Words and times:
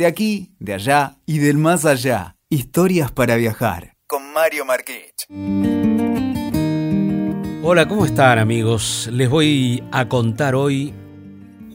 de 0.00 0.06
aquí, 0.06 0.54
de 0.58 0.72
allá 0.72 1.18
y 1.26 1.40
del 1.40 1.58
más 1.58 1.84
allá. 1.84 2.34
Historias 2.48 3.12
para 3.12 3.36
viajar 3.36 3.92
con 4.06 4.32
Mario 4.32 4.64
Marquich. 4.64 5.26
Hola, 7.62 7.86
¿cómo 7.86 8.06
están 8.06 8.38
amigos? 8.38 9.10
Les 9.12 9.28
voy 9.28 9.84
a 9.92 10.08
contar 10.08 10.54
hoy 10.54 10.94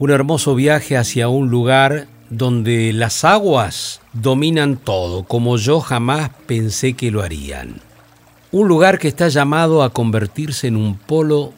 un 0.00 0.10
hermoso 0.10 0.56
viaje 0.56 0.96
hacia 0.96 1.28
un 1.28 1.50
lugar 1.50 2.08
donde 2.28 2.92
las 2.92 3.24
aguas 3.24 4.00
dominan 4.12 4.76
todo, 4.76 5.22
como 5.22 5.56
yo 5.56 5.78
jamás 5.78 6.30
pensé 6.48 6.94
que 6.94 7.12
lo 7.12 7.22
harían. 7.22 7.80
Un 8.50 8.66
lugar 8.66 8.98
que 8.98 9.06
está 9.06 9.28
llamado 9.28 9.84
a 9.84 9.90
convertirse 9.90 10.66
en 10.66 10.74
un 10.74 10.98
polo 10.98 11.52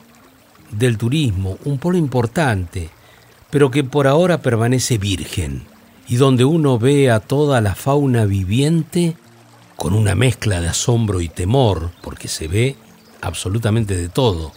del 0.71 0.99
turismo, 0.99 1.57
un 1.65 1.79
polo 1.79 1.97
importante, 1.97 2.91
pero 3.49 3.71
que 3.71 3.85
por 3.85 4.07
ahora 4.07 4.43
permanece 4.43 4.99
virgen, 4.99 5.67
y 6.09 6.17
donde 6.17 6.45
uno 6.45 6.79
ve 6.79 7.11
a 7.11 7.21
toda 7.21 7.61
la 7.61 7.75
fauna 7.75 8.25
viviente 8.25 9.17
con 9.77 9.95
una 9.95 10.15
mezcla 10.15 10.61
de 10.61 10.69
asombro 10.69 11.21
y 11.21 11.29
temor, 11.29 11.91
porque 12.03 12.29
se 12.29 12.49
ve 12.49 12.77
absolutamente 13.21 13.97
de 13.97 14.09
todo, 14.09 14.53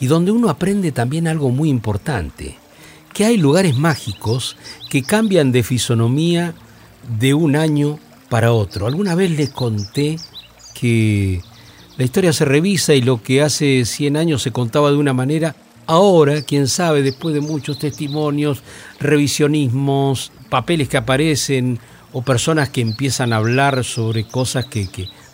y 0.00 0.06
donde 0.06 0.32
uno 0.32 0.50
aprende 0.50 0.92
también 0.92 1.28
algo 1.28 1.50
muy 1.50 1.68
importante, 1.68 2.58
que 3.14 3.24
hay 3.24 3.36
lugares 3.36 3.76
mágicos 3.76 4.56
que 4.88 5.02
cambian 5.02 5.52
de 5.52 5.62
fisonomía 5.62 6.54
de 7.18 7.34
un 7.34 7.56
año 7.56 7.98
para 8.28 8.52
otro. 8.52 8.86
Alguna 8.86 9.14
vez 9.14 9.30
les 9.30 9.50
conté 9.50 10.16
que 10.74 11.42
la 11.96 12.04
historia 12.04 12.32
se 12.32 12.44
revisa 12.44 12.94
y 12.94 13.02
lo 13.02 13.22
que 13.22 13.42
hace 13.42 13.84
100 13.84 14.16
años 14.16 14.42
se 14.42 14.52
contaba 14.52 14.90
de 14.90 14.96
una 14.96 15.12
manera, 15.12 15.56
ahora, 15.86 16.42
quién 16.42 16.68
sabe, 16.68 17.02
después 17.02 17.34
de 17.34 17.40
muchos 17.40 17.78
testimonios, 17.78 18.62
revisionismos, 19.00 20.32
papeles 20.50 20.88
que 20.88 20.98
aparecen 20.98 21.78
o 22.12 22.22
personas 22.22 22.68
que 22.68 22.80
empiezan 22.80 23.32
a 23.32 23.36
hablar 23.36 23.84
sobre 23.84 24.24
cosas 24.24 24.66
que, 24.66 24.88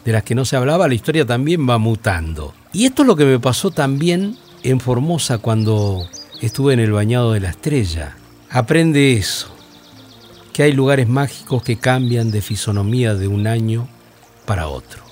de 0.05 0.13
las 0.13 0.23
que 0.23 0.35
no 0.35 0.45
se 0.45 0.57
hablaba, 0.57 0.89
la 0.89 0.95
historia 0.95 1.27
también 1.27 1.69
va 1.69 1.79
mutando. 1.79 2.55
Y 2.73 2.85
esto 2.85 3.03
es 3.03 3.09
lo 3.09 3.17
que 3.17 3.25
me 3.25 3.41
pasó 3.41 3.71
también 3.71 4.37
en 4.63 4.79
Formosa 4.79 5.39
cuando 5.39 6.07
estuve 6.41 6.75
en 6.75 6.81
el 6.81 6.93
bañado 6.93 7.33
de 7.33 7.41
la 7.41 7.51
estrella. 7.51 8.17
Aprende 8.51 9.15
eso, 9.15 9.49
que 10.53 10.63
hay 10.63 10.73
lugares 10.73 11.09
mágicos 11.09 11.63
que 11.63 11.77
cambian 11.77 12.31
de 12.31 12.43
fisonomía 12.43 13.15
de 13.15 13.29
un 13.29 13.47
año 13.47 13.89
para 14.45 14.69
otro. 14.69 15.03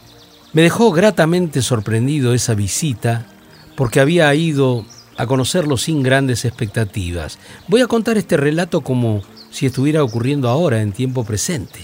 Me 0.52 0.62
dejó 0.62 0.92
gratamente 0.92 1.62
sorprendido 1.62 2.34
esa 2.34 2.54
visita 2.54 3.26
porque 3.74 4.00
había 4.00 4.32
ido 4.34 4.84
a 5.16 5.26
conocerlo 5.26 5.76
sin 5.76 6.02
grandes 6.02 6.44
expectativas. 6.44 7.38
Voy 7.68 7.80
a 7.80 7.86
contar 7.86 8.18
este 8.18 8.36
relato 8.36 8.82
como 8.82 9.22
si 9.54 9.66
estuviera 9.66 10.02
ocurriendo 10.02 10.48
ahora 10.48 10.82
en 10.82 10.90
tiempo 10.90 11.22
presente. 11.22 11.78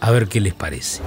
A 0.00 0.10
ver 0.10 0.28
qué 0.28 0.40
les 0.40 0.54
parece. 0.54 1.02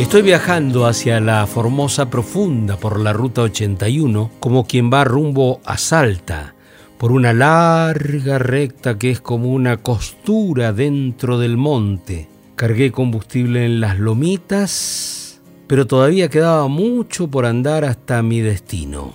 Estoy 0.00 0.22
viajando 0.22 0.86
hacia 0.86 1.20
la 1.20 1.46
Formosa 1.46 2.10
Profunda 2.10 2.76
por 2.76 2.98
la 2.98 3.12
Ruta 3.12 3.42
81 3.42 4.32
como 4.40 4.66
quien 4.66 4.90
va 4.92 5.04
rumbo 5.04 5.60
a 5.64 5.78
Salta, 5.78 6.56
por 6.98 7.12
una 7.12 7.32
larga 7.32 8.40
recta 8.40 8.98
que 8.98 9.12
es 9.12 9.20
como 9.20 9.52
una 9.52 9.76
costura 9.76 10.72
dentro 10.72 11.38
del 11.38 11.56
monte. 11.56 12.28
Cargué 12.56 12.90
combustible 12.90 13.64
en 13.64 13.80
las 13.80 13.96
lomitas, 13.96 15.40
pero 15.68 15.86
todavía 15.86 16.28
quedaba 16.28 16.66
mucho 16.66 17.28
por 17.28 17.46
andar 17.46 17.84
hasta 17.84 18.24
mi 18.24 18.40
destino, 18.40 19.12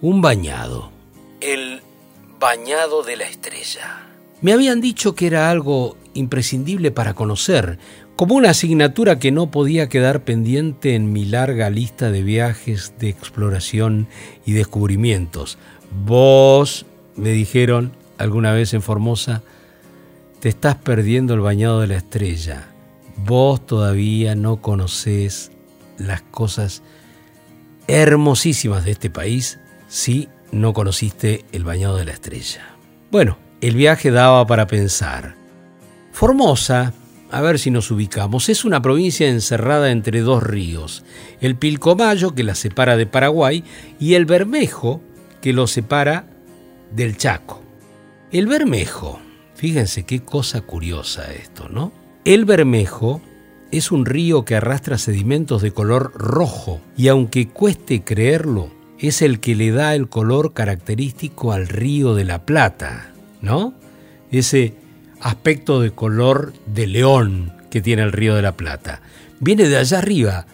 un 0.00 0.20
bañado. 0.20 0.95
Bañado 2.38 3.02
de 3.02 3.16
la 3.16 3.24
estrella. 3.24 4.06
Me 4.42 4.52
habían 4.52 4.80
dicho 4.82 5.14
que 5.14 5.26
era 5.26 5.50
algo 5.50 5.96
imprescindible 6.12 6.90
para 6.90 7.14
conocer, 7.14 7.78
como 8.14 8.34
una 8.34 8.50
asignatura 8.50 9.18
que 9.18 9.32
no 9.32 9.50
podía 9.50 9.88
quedar 9.88 10.24
pendiente 10.24 10.94
en 10.94 11.12
mi 11.12 11.24
larga 11.24 11.70
lista 11.70 12.10
de 12.10 12.22
viajes 12.22 12.94
de 12.98 13.08
exploración 13.08 14.08
y 14.44 14.52
descubrimientos. 14.52 15.56
Vos 16.04 16.84
me 17.14 17.30
dijeron 17.30 17.92
alguna 18.18 18.52
vez 18.52 18.74
en 18.74 18.82
Formosa, 18.82 19.42
te 20.40 20.50
estás 20.50 20.76
perdiendo 20.76 21.32
el 21.32 21.40
bañado 21.40 21.80
de 21.80 21.86
la 21.86 21.96
estrella. 21.96 22.68
Vos 23.16 23.64
todavía 23.64 24.34
no 24.34 24.60
conocés 24.60 25.50
las 25.96 26.20
cosas 26.20 26.82
hermosísimas 27.86 28.84
de 28.84 28.90
este 28.90 29.08
país 29.08 29.58
si 29.88 30.28
no 30.52 30.72
conociste 30.72 31.44
el 31.52 31.64
bañado 31.64 31.96
de 31.96 32.04
la 32.04 32.12
estrella. 32.12 32.76
Bueno, 33.10 33.38
el 33.60 33.76
viaje 33.76 34.10
daba 34.10 34.46
para 34.46 34.66
pensar. 34.66 35.34
Formosa, 36.12 36.92
a 37.30 37.40
ver 37.40 37.58
si 37.58 37.70
nos 37.70 37.90
ubicamos, 37.90 38.48
es 38.48 38.64
una 38.64 38.80
provincia 38.82 39.28
encerrada 39.28 39.90
entre 39.90 40.20
dos 40.20 40.42
ríos, 40.42 41.04
el 41.40 41.56
Pilcomayo 41.56 42.34
que 42.34 42.42
la 42.42 42.54
separa 42.54 42.96
de 42.96 43.06
Paraguay 43.06 43.64
y 43.98 44.14
el 44.14 44.26
Bermejo 44.26 45.00
que 45.40 45.52
lo 45.52 45.66
separa 45.66 46.26
del 46.92 47.16
Chaco. 47.16 47.62
El 48.32 48.46
Bermejo, 48.46 49.20
fíjense 49.54 50.04
qué 50.04 50.20
cosa 50.20 50.60
curiosa 50.60 51.32
esto, 51.32 51.68
¿no? 51.68 51.92
El 52.24 52.44
Bermejo 52.44 53.20
es 53.70 53.90
un 53.92 54.06
río 54.06 54.44
que 54.44 54.56
arrastra 54.56 54.98
sedimentos 54.98 55.62
de 55.62 55.72
color 55.72 56.12
rojo 56.14 56.80
y 56.96 57.08
aunque 57.08 57.48
cueste 57.48 58.02
creerlo, 58.02 58.70
es 58.98 59.22
el 59.22 59.40
que 59.40 59.54
le 59.54 59.70
da 59.72 59.94
el 59.94 60.08
color 60.08 60.52
característico 60.52 61.52
al 61.52 61.68
río 61.68 62.14
de 62.14 62.24
la 62.24 62.44
Plata, 62.44 63.10
¿no? 63.40 63.74
Ese 64.30 64.74
aspecto 65.20 65.80
de 65.80 65.90
color 65.90 66.52
de 66.66 66.86
león 66.86 67.52
que 67.70 67.82
tiene 67.82 68.02
el 68.02 68.12
río 68.12 68.34
de 68.34 68.42
la 68.42 68.56
Plata. 68.56 69.00
Viene 69.40 69.68
de 69.68 69.76
allá 69.76 69.98
arriba, 69.98 70.46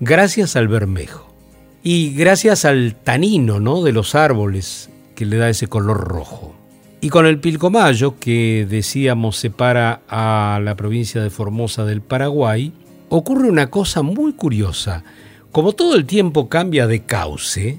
gracias 0.00 0.56
al 0.56 0.68
bermejo. 0.68 1.34
Y 1.82 2.14
gracias 2.14 2.64
al 2.64 2.94
tanino, 2.94 3.58
¿no? 3.58 3.82
De 3.82 3.92
los 3.92 4.14
árboles 4.14 4.90
que 5.14 5.24
le 5.24 5.36
da 5.36 5.48
ese 5.48 5.66
color 5.66 6.08
rojo. 6.08 6.54
Y 7.00 7.08
con 7.08 7.24
el 7.24 7.40
Pilcomayo, 7.40 8.18
que 8.18 8.66
decíamos 8.68 9.38
separa 9.38 10.02
a 10.08 10.60
la 10.62 10.74
provincia 10.74 11.22
de 11.22 11.30
Formosa 11.30 11.86
del 11.86 12.02
Paraguay, 12.02 12.74
ocurre 13.08 13.48
una 13.48 13.70
cosa 13.70 14.02
muy 14.02 14.34
curiosa. 14.34 15.04
Como 15.50 15.72
todo 15.72 15.96
el 15.96 16.04
tiempo 16.04 16.50
cambia 16.50 16.86
de 16.86 17.02
cauce, 17.04 17.78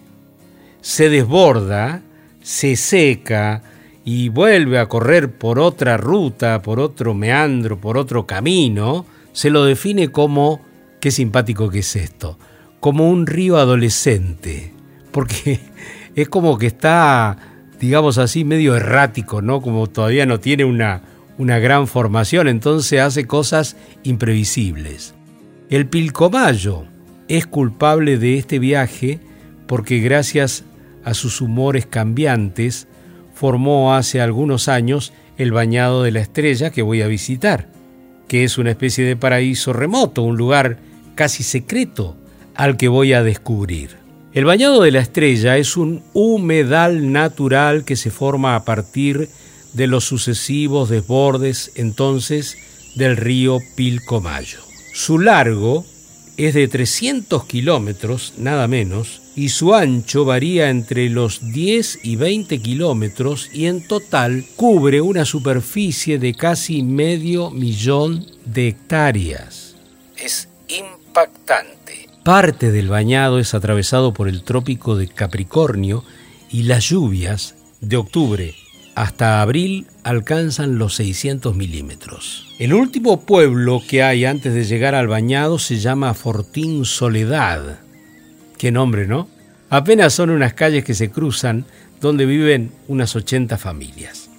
se 0.81 1.09
desborda, 1.09 2.01
se 2.41 2.75
seca 2.75 3.63
y 4.03 4.29
vuelve 4.29 4.79
a 4.79 4.87
correr 4.87 5.31
por 5.31 5.59
otra 5.59 5.97
ruta, 5.97 6.61
por 6.61 6.79
otro 6.79 7.13
meandro, 7.13 7.79
por 7.79 7.97
otro 7.97 8.25
camino, 8.25 9.05
se 9.31 9.49
lo 9.49 9.63
define 9.63 10.09
como, 10.09 10.61
qué 10.99 11.11
simpático 11.11 11.69
que 11.69 11.79
es 11.79 11.95
esto, 11.95 12.37
como 12.79 13.09
un 13.09 13.27
río 13.27 13.57
adolescente, 13.57 14.73
porque 15.11 15.59
es 16.15 16.27
como 16.29 16.57
que 16.57 16.67
está, 16.67 17.37
digamos 17.79 18.17
así, 18.17 18.43
medio 18.43 18.75
errático, 18.75 19.41
¿no? 19.41 19.61
Como 19.61 19.87
todavía 19.87 20.25
no 20.25 20.39
tiene 20.39 20.65
una, 20.65 21.03
una 21.37 21.59
gran 21.59 21.87
formación, 21.87 22.47
entonces 22.47 22.99
hace 22.99 23.27
cosas 23.27 23.77
imprevisibles. 24.03 25.13
El 25.69 25.87
Pilcomayo 25.87 26.85
es 27.27 27.45
culpable 27.45 28.17
de 28.17 28.37
este 28.37 28.59
viaje 28.59 29.19
porque 29.67 29.99
gracias 29.99 30.65
a 31.03 31.13
sus 31.13 31.41
humores 31.41 31.85
cambiantes 31.85 32.88
formó 33.34 33.95
hace 33.95 34.22
algunos 34.22 34.67
años 34.67 35.13
el 35.38 35.51
Bañado 35.51 36.03
de 36.03 36.12
la 36.12 36.19
Estrella 36.19 36.72
que 36.72 36.81
voy 36.81 37.01
a 37.01 37.07
visitar, 37.07 37.67
que 38.28 38.44
es 38.44 38.57
una 38.57 38.72
especie 38.72 39.03
de 39.06 39.16
paraíso 39.16 39.73
remoto, 39.73 40.22
un 40.22 40.38
lugar 40.38 40.78
casi 41.16 41.44
secreto 41.44 42.16
al 42.56 42.78
que 42.78 42.88
voy 42.88 43.13
a 43.13 43.23
descubrir. 43.23 43.97
El 44.34 44.45
Bañado 44.45 44.81
de 44.81 44.91
la 44.91 45.00
Estrella 45.00 45.57
es 45.57 45.75
un 45.75 46.03
humedal 46.13 47.11
natural 47.11 47.84
que 47.84 47.95
se 47.95 48.11
forma 48.11 48.56
a 48.56 48.63
partir 48.63 49.29
de 49.73 49.87
los 49.87 50.05
sucesivos 50.05 50.90
desbordes 50.90 51.72
entonces 51.75 52.58
del 52.96 53.17
río 53.17 53.59
Pilcomayo. 53.75 54.59
Su 54.93 55.20
largo 55.20 55.85
es 56.37 56.53
de 56.53 56.67
300 56.67 57.46
kilómetros, 57.46 58.34
nada 58.37 58.67
menos, 58.67 59.21
y 59.35 59.49
su 59.49 59.73
ancho 59.73 60.25
varía 60.25 60.69
entre 60.69 61.09
los 61.09 61.51
10 61.51 61.99
y 62.03 62.16
20 62.16 62.59
kilómetros 62.59 63.49
y 63.53 63.66
en 63.66 63.87
total 63.87 64.45
cubre 64.55 65.01
una 65.01 65.25
superficie 65.25 66.19
de 66.19 66.33
casi 66.33 66.83
medio 66.83 67.49
millón 67.49 68.25
de 68.45 68.69
hectáreas. 68.69 69.75
Es 70.17 70.49
impactante. 70.67 72.09
Parte 72.23 72.72
del 72.72 72.89
bañado 72.89 73.39
es 73.39 73.53
atravesado 73.53 74.13
por 74.13 74.28
el 74.28 74.43
trópico 74.43 74.95
de 74.95 75.07
Capricornio 75.07 76.03
y 76.49 76.63
las 76.63 76.89
lluvias 76.89 77.55
de 77.79 77.97
octubre 77.97 78.55
hasta 78.95 79.41
abril 79.41 79.87
alcanzan 80.03 80.77
los 80.77 80.95
600 80.95 81.55
milímetros. 81.55 82.47
El 82.59 82.73
último 82.73 83.22
pueblo 83.22 83.81
que 83.87 84.03
hay 84.03 84.25
antes 84.25 84.53
de 84.53 84.66
llegar 84.66 84.95
al 84.95 85.07
bañado 85.07 85.59
se 85.59 85.79
llama 85.79 86.13
Fortín 86.13 86.85
Soledad. 86.85 87.79
Qué 88.61 88.72
nombre, 88.72 89.08
¿no? 89.08 89.28
Apenas 89.72 90.13
son 90.13 90.29
unas 90.29 90.53
calles 90.53 90.84
que 90.84 90.93
se 90.93 91.09
cruzan 91.09 91.66
donde 91.99 92.28
viven 92.28 92.72
unas 92.87 93.16
80 93.16 93.58
familias. 93.58 94.29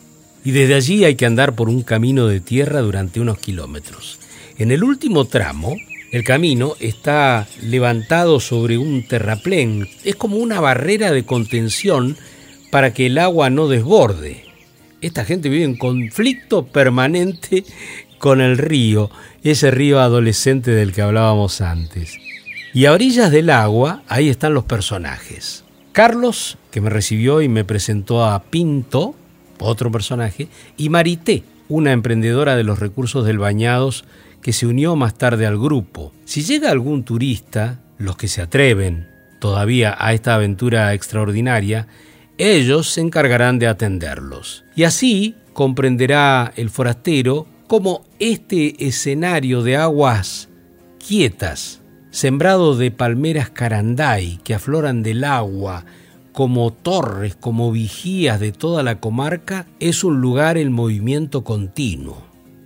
Y 0.44 0.52
desde 0.52 0.76
allí 0.76 1.04
hay 1.04 1.16
que 1.16 1.26
andar 1.26 1.56
por 1.56 1.68
un 1.68 1.82
camino 1.82 2.28
de 2.28 2.38
tierra 2.38 2.82
durante 2.82 3.18
unos 3.18 3.38
kilómetros. 3.38 4.20
En 4.58 4.70
el 4.70 4.84
último 4.84 5.24
tramo, 5.24 5.74
el 6.12 6.22
camino 6.22 6.76
está 6.78 7.48
levantado 7.62 8.38
sobre 8.38 8.78
un 8.78 9.04
terraplén. 9.08 9.88
Es 10.04 10.14
como 10.14 10.36
una 10.36 10.60
barrera 10.60 11.10
de 11.10 11.24
contención 11.24 12.16
para 12.70 12.94
que 12.94 13.06
el 13.06 13.18
agua 13.18 13.50
no 13.50 13.66
desborde. 13.66 14.44
Esta 15.00 15.24
gente 15.24 15.48
vive 15.48 15.64
en 15.64 15.76
conflicto 15.76 16.64
permanente 16.64 17.64
con 18.18 18.40
el 18.40 18.56
río, 18.56 19.10
ese 19.42 19.72
río 19.72 19.98
adolescente 19.98 20.70
del 20.70 20.92
que 20.92 21.02
hablábamos 21.02 21.60
antes. 21.60 22.20
Y 22.74 22.86
a 22.86 22.92
orillas 22.92 23.30
del 23.30 23.50
agua, 23.50 24.02
ahí 24.08 24.30
están 24.30 24.54
los 24.54 24.64
personajes. 24.64 25.62
Carlos, 25.92 26.56
que 26.70 26.80
me 26.80 26.88
recibió 26.88 27.42
y 27.42 27.48
me 27.48 27.64
presentó 27.64 28.24
a 28.24 28.44
Pinto, 28.44 29.14
otro 29.58 29.92
personaje, 29.92 30.48
y 30.78 30.88
Marité, 30.88 31.44
una 31.68 31.92
emprendedora 31.92 32.56
de 32.56 32.64
los 32.64 32.78
recursos 32.78 33.26
del 33.26 33.38
Bañados 33.38 34.06
que 34.40 34.54
se 34.54 34.66
unió 34.66 34.96
más 34.96 35.18
tarde 35.18 35.44
al 35.44 35.58
grupo. 35.58 36.14
Si 36.24 36.42
llega 36.44 36.70
algún 36.70 37.04
turista, 37.04 37.80
los 37.98 38.16
que 38.16 38.26
se 38.26 38.40
atreven 38.40 39.06
todavía 39.38 39.94
a 39.98 40.14
esta 40.14 40.34
aventura 40.34 40.94
extraordinaria, 40.94 41.88
ellos 42.38 42.88
se 42.88 43.02
encargarán 43.02 43.58
de 43.58 43.66
atenderlos. 43.66 44.64
Y 44.74 44.84
así 44.84 45.36
comprenderá 45.52 46.54
el 46.56 46.70
forastero 46.70 47.46
cómo 47.66 48.06
este 48.18 48.86
escenario 48.86 49.62
de 49.62 49.76
aguas 49.76 50.48
quietas 51.06 51.81
sembrado 52.12 52.76
de 52.76 52.90
palmeras 52.90 53.50
caranday 53.50 54.38
que 54.44 54.54
afloran 54.54 55.02
del 55.02 55.24
agua 55.24 55.84
como 56.32 56.72
torres, 56.72 57.34
como 57.34 57.72
vigías 57.72 58.38
de 58.38 58.52
toda 58.52 58.82
la 58.82 59.00
comarca, 59.00 59.66
es 59.80 60.04
un 60.04 60.20
lugar 60.20 60.58
en 60.58 60.72
movimiento 60.72 61.42
continuo. 61.42 62.22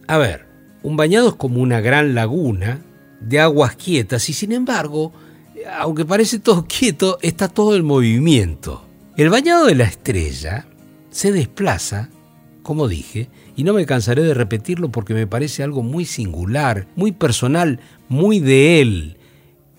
A 0.09 0.19
ver, 0.19 0.47
un 0.83 0.97
bañado 0.97 1.29
es 1.29 1.35
como 1.35 1.63
una 1.63 1.81
gran 1.81 2.15
laguna 2.15 2.81
de 3.21 3.41
aguas 3.41 3.77
quietas 3.77 4.29
y 4.29 4.33
sin 4.33 4.53
embargo, 4.53 5.13
aunque 5.79 6.05
parece 6.05 6.41
todo 6.41 6.67
quieto, 6.69 7.19
está 7.23 7.49
todo 7.49 7.77
el 7.77 7.85
movimiento. 7.85 8.85
El 9.17 9.31
bañado 9.31 9.67
de 9.67 9.77
la 9.77 9.85
estrella 9.85 10.67
se 11.11 11.31
desplaza, 11.33 12.11
como 12.63 12.89
dije, 12.89 13.29
y 13.57 13.63
no 13.63 13.73
me 13.75 13.87
cansaré 13.87 14.23
de 14.23 14.35
repetirlo 14.35 14.91
porque 14.91 15.15
me 15.15 15.29
parece 15.29 15.63
algo 15.63 15.85
muy 15.85 16.05
singular, 16.05 16.89
muy 16.97 17.13
personal, 17.13 17.81
muy 18.09 18.41
de 18.41 18.81
él, 18.81 19.16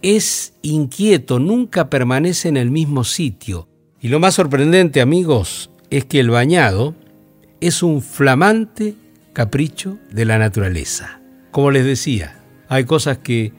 es 0.02 0.54
inquieto, 0.62 1.40
nunca 1.40 1.90
permanece 1.90 2.50
en 2.50 2.58
el 2.58 2.72
mismo 2.72 3.04
sitio. 3.04 3.68
Y 4.00 4.10
lo 4.10 4.20
más 4.20 4.36
sorprendente, 4.36 5.02
amigos, 5.02 5.70
es 5.90 6.06
que 6.06 6.20
el 6.20 6.30
bañado 6.30 6.96
es 7.60 7.82
un 7.82 8.02
flamante 8.02 8.96
capricho 9.34 9.98
de 10.12 10.26
la 10.26 10.38
naturaleza. 10.38 11.20
Como 11.52 11.72
les 11.72 11.86
decía, 11.86 12.40
hay 12.70 12.86
cosas 12.86 13.18
que 13.20 13.54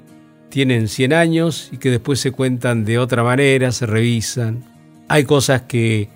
tienen 0.48 0.88
100 0.88 1.12
años 1.12 1.68
y 1.72 1.78
que 1.78 1.90
después 1.90 2.20
se 2.20 2.32
cuentan 2.32 2.84
de 2.84 2.98
otra 2.98 3.22
manera, 3.22 3.72
se 3.72 3.86
revisan. 3.86 4.64
Hay 5.08 5.24
cosas 5.24 5.62
que 5.62 6.08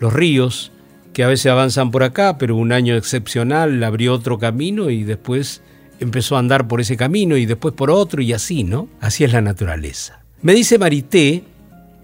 los 0.00 0.12
ríos, 0.12 0.72
que 1.12 1.24
a 1.24 1.28
veces 1.28 1.50
avanzan 1.50 1.90
por 1.90 2.02
acá, 2.02 2.38
pero 2.38 2.56
un 2.56 2.72
año 2.72 2.96
excepcional 2.96 3.82
abrió 3.82 4.14
otro 4.14 4.38
camino 4.38 4.90
y 4.90 5.04
después 5.04 5.62
empezó 6.00 6.36
a 6.36 6.38
andar 6.40 6.68
por 6.68 6.80
ese 6.80 6.96
camino 6.96 7.36
y 7.36 7.46
después 7.46 7.74
por 7.74 7.90
otro 7.90 8.22
y 8.22 8.32
así, 8.32 8.64
¿no? 8.64 8.88
Así 9.00 9.24
es 9.24 9.32
la 9.32 9.40
naturaleza. 9.40 10.20
Me 10.42 10.54
dice 10.54 10.78
Marité, 10.78 11.42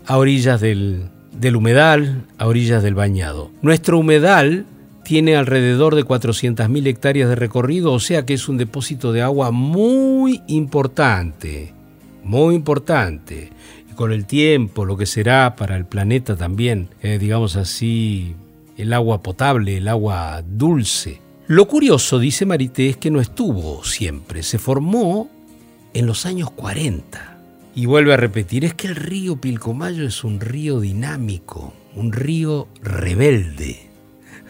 a 0.07 0.19
orillas 0.19 0.61
del, 0.61 1.09
del 1.33 1.57
humedal, 1.57 2.25
a 2.39 2.47
orillas 2.47 2.83
del 2.83 2.95
bañado. 2.95 3.51
Nuestro 3.63 3.99
humedal 3.99 4.67
tiene 5.05 5.37
alrededor 5.37 5.95
de 5.95 6.05
400.000 6.05 6.87
hectáreas 6.87 7.29
de 7.29 7.37
recorrido, 7.37 7.93
o 7.93 8.01
sea 8.01 8.27
que 8.27 8.35
es 8.35 8.49
un 8.49 8.57
depósito 8.57 9.13
de 9.13 9.23
agua 9.23 9.51
muy 9.51 10.43
importante, 10.49 11.73
muy 12.25 12.55
importante. 12.55 13.53
Y 13.91 13.95
con 13.95 14.13
el 14.13 14.25
tiempo, 14.27 14.85
lo 14.85 14.97
que 14.97 15.07
será 15.07 15.55
para 15.57 15.77
el 15.77 15.85
planeta 15.85 16.37
también, 16.37 16.89
eh, 17.03 17.19
digamos 17.19 17.57
así, 17.57 18.35
el 18.77 18.93
agua 18.93 19.23
potable, 19.23 19.77
el 19.77 19.89
agua 19.89 20.43
dulce, 20.47 21.21
lo 21.47 21.69
curioso, 21.69 22.19
dice 22.19 22.47
Marité, 22.47 22.89
es 22.89 22.97
que 22.97 23.11
no 23.11 23.21
estuvo 23.21 23.85
siempre, 23.85 24.43
se 24.43 24.59
formó 24.59 25.29
en 25.93 26.07
los 26.07 26.25
años 26.25 26.51
40. 26.51 27.39
Y 27.75 27.87
vuelve 27.87 28.15
a 28.15 28.17
repetir, 28.17 28.65
es 28.65 28.75
que 28.75 28.87
el 28.87 28.97
río 28.97 29.37
Pilcomayo 29.37 30.07
es 30.07 30.25
un 30.25 30.41
río 30.41 30.81
dinámico, 30.81 31.75
un 31.97 32.13
río 32.13 32.69
rebelde. 32.83 33.89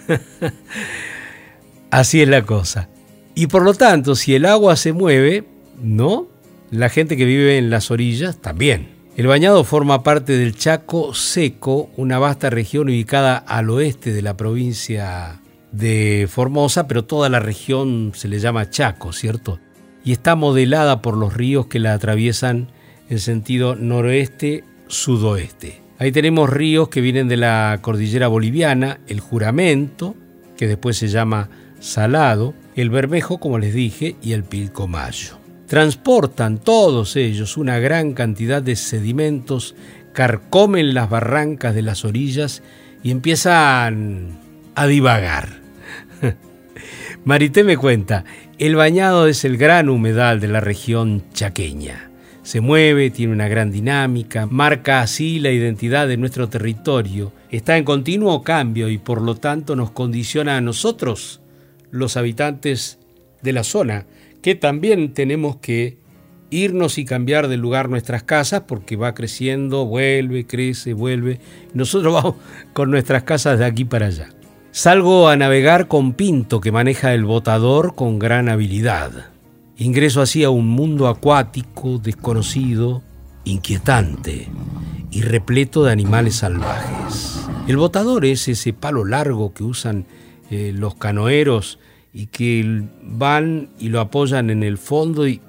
Así 1.90 2.20
es 2.20 2.28
la 2.28 2.42
cosa. 2.42 2.88
Y 3.34 3.48
por 3.48 3.62
lo 3.62 3.74
tanto, 3.74 4.14
si 4.14 4.34
el 4.34 4.44
agua 4.44 4.76
se 4.76 4.92
mueve, 4.92 5.44
¿no? 5.82 6.28
La 6.70 6.90
gente 6.90 7.16
que 7.16 7.24
vive 7.24 7.58
en 7.58 7.70
las 7.70 7.90
orillas 7.90 8.40
también. 8.40 8.94
El 9.16 9.26
bañado 9.26 9.64
forma 9.64 10.02
parte 10.02 10.36
del 10.36 10.56
Chaco 10.56 11.14
Seco, 11.14 11.90
una 11.96 12.18
vasta 12.18 12.50
región 12.50 12.88
ubicada 12.88 13.36
al 13.36 13.70
oeste 13.70 14.12
de 14.12 14.22
la 14.22 14.36
provincia 14.36 15.40
de 15.74 16.26
Formosa, 16.30 16.86
pero 16.86 17.04
toda 17.04 17.28
la 17.28 17.40
región 17.40 18.12
se 18.14 18.28
le 18.28 18.38
llama 18.38 18.70
Chaco, 18.70 19.12
¿cierto? 19.12 19.58
Y 20.04 20.12
está 20.12 20.36
modelada 20.36 21.02
por 21.02 21.16
los 21.16 21.34
ríos 21.34 21.66
que 21.66 21.80
la 21.80 21.94
atraviesan 21.94 22.68
en 23.08 23.18
sentido 23.18 23.74
noroeste-sudoeste. 23.74 25.80
Ahí 25.98 26.12
tenemos 26.12 26.50
ríos 26.50 26.88
que 26.88 27.00
vienen 27.00 27.28
de 27.28 27.36
la 27.36 27.78
cordillera 27.80 28.28
boliviana, 28.28 29.00
el 29.08 29.20
Juramento, 29.20 30.14
que 30.56 30.68
después 30.68 30.96
se 30.96 31.08
llama 31.08 31.48
Salado, 31.80 32.54
el 32.76 32.90
Bermejo, 32.90 33.38
como 33.38 33.58
les 33.58 33.74
dije, 33.74 34.16
y 34.22 34.32
el 34.32 34.44
Pilcomayo. 34.44 35.38
Transportan 35.66 36.58
todos 36.58 37.16
ellos 37.16 37.56
una 37.56 37.78
gran 37.78 38.12
cantidad 38.12 38.62
de 38.62 38.76
sedimentos, 38.76 39.74
carcomen 40.12 40.94
las 40.94 41.10
barrancas 41.10 41.74
de 41.74 41.82
las 41.82 42.04
orillas 42.04 42.62
y 43.02 43.10
empiezan 43.10 44.38
a 44.74 44.86
divagar. 44.86 45.63
Marité 47.24 47.64
me 47.64 47.78
cuenta, 47.78 48.26
el 48.58 48.76
bañado 48.76 49.28
es 49.28 49.46
el 49.46 49.56
gran 49.56 49.88
humedal 49.88 50.40
de 50.40 50.48
la 50.48 50.60
región 50.60 51.24
chaqueña. 51.32 52.10
Se 52.42 52.60
mueve, 52.60 53.08
tiene 53.08 53.32
una 53.32 53.48
gran 53.48 53.72
dinámica, 53.72 54.44
marca 54.44 55.00
así 55.00 55.40
la 55.40 55.50
identidad 55.50 56.06
de 56.06 56.18
nuestro 56.18 56.50
territorio, 56.50 57.32
está 57.50 57.78
en 57.78 57.84
continuo 57.84 58.42
cambio 58.42 58.90
y 58.90 58.98
por 58.98 59.22
lo 59.22 59.36
tanto 59.36 59.74
nos 59.74 59.90
condiciona 59.92 60.58
a 60.58 60.60
nosotros, 60.60 61.40
los 61.90 62.18
habitantes 62.18 62.98
de 63.40 63.54
la 63.54 63.64
zona, 63.64 64.04
que 64.42 64.54
también 64.54 65.14
tenemos 65.14 65.56
que 65.56 65.96
irnos 66.50 66.98
y 66.98 67.06
cambiar 67.06 67.48
de 67.48 67.56
lugar 67.56 67.88
nuestras 67.88 68.22
casas 68.22 68.64
porque 68.68 68.96
va 68.96 69.14
creciendo, 69.14 69.86
vuelve, 69.86 70.46
crece, 70.46 70.92
vuelve. 70.92 71.40
Nosotros 71.72 72.12
vamos 72.22 72.34
con 72.74 72.90
nuestras 72.90 73.22
casas 73.22 73.58
de 73.58 73.64
aquí 73.64 73.86
para 73.86 74.08
allá. 74.08 74.28
Salgo 74.76 75.28
a 75.28 75.36
navegar 75.36 75.86
con 75.86 76.14
Pinto, 76.14 76.60
que 76.60 76.72
maneja 76.72 77.14
el 77.14 77.24
botador 77.24 77.94
con 77.94 78.18
gran 78.18 78.48
habilidad. 78.48 79.26
Ingreso 79.76 80.20
así 80.20 80.42
a 80.42 80.50
un 80.50 80.66
mundo 80.66 81.06
acuático, 81.06 81.98
desconocido, 81.98 83.00
inquietante 83.44 84.48
y 85.12 85.22
repleto 85.22 85.84
de 85.84 85.92
animales 85.92 86.34
salvajes. 86.38 87.46
El 87.68 87.76
botador 87.76 88.24
es 88.24 88.48
ese 88.48 88.72
palo 88.72 89.04
largo 89.04 89.54
que 89.54 89.62
usan 89.62 90.06
eh, 90.50 90.72
los 90.74 90.96
canoeros 90.96 91.78
y 92.12 92.26
que 92.26 92.82
van 93.00 93.68
y 93.78 93.90
lo 93.90 94.00
apoyan 94.00 94.50
en 94.50 94.64
el 94.64 94.76
fondo 94.78 95.28
y, 95.28 95.40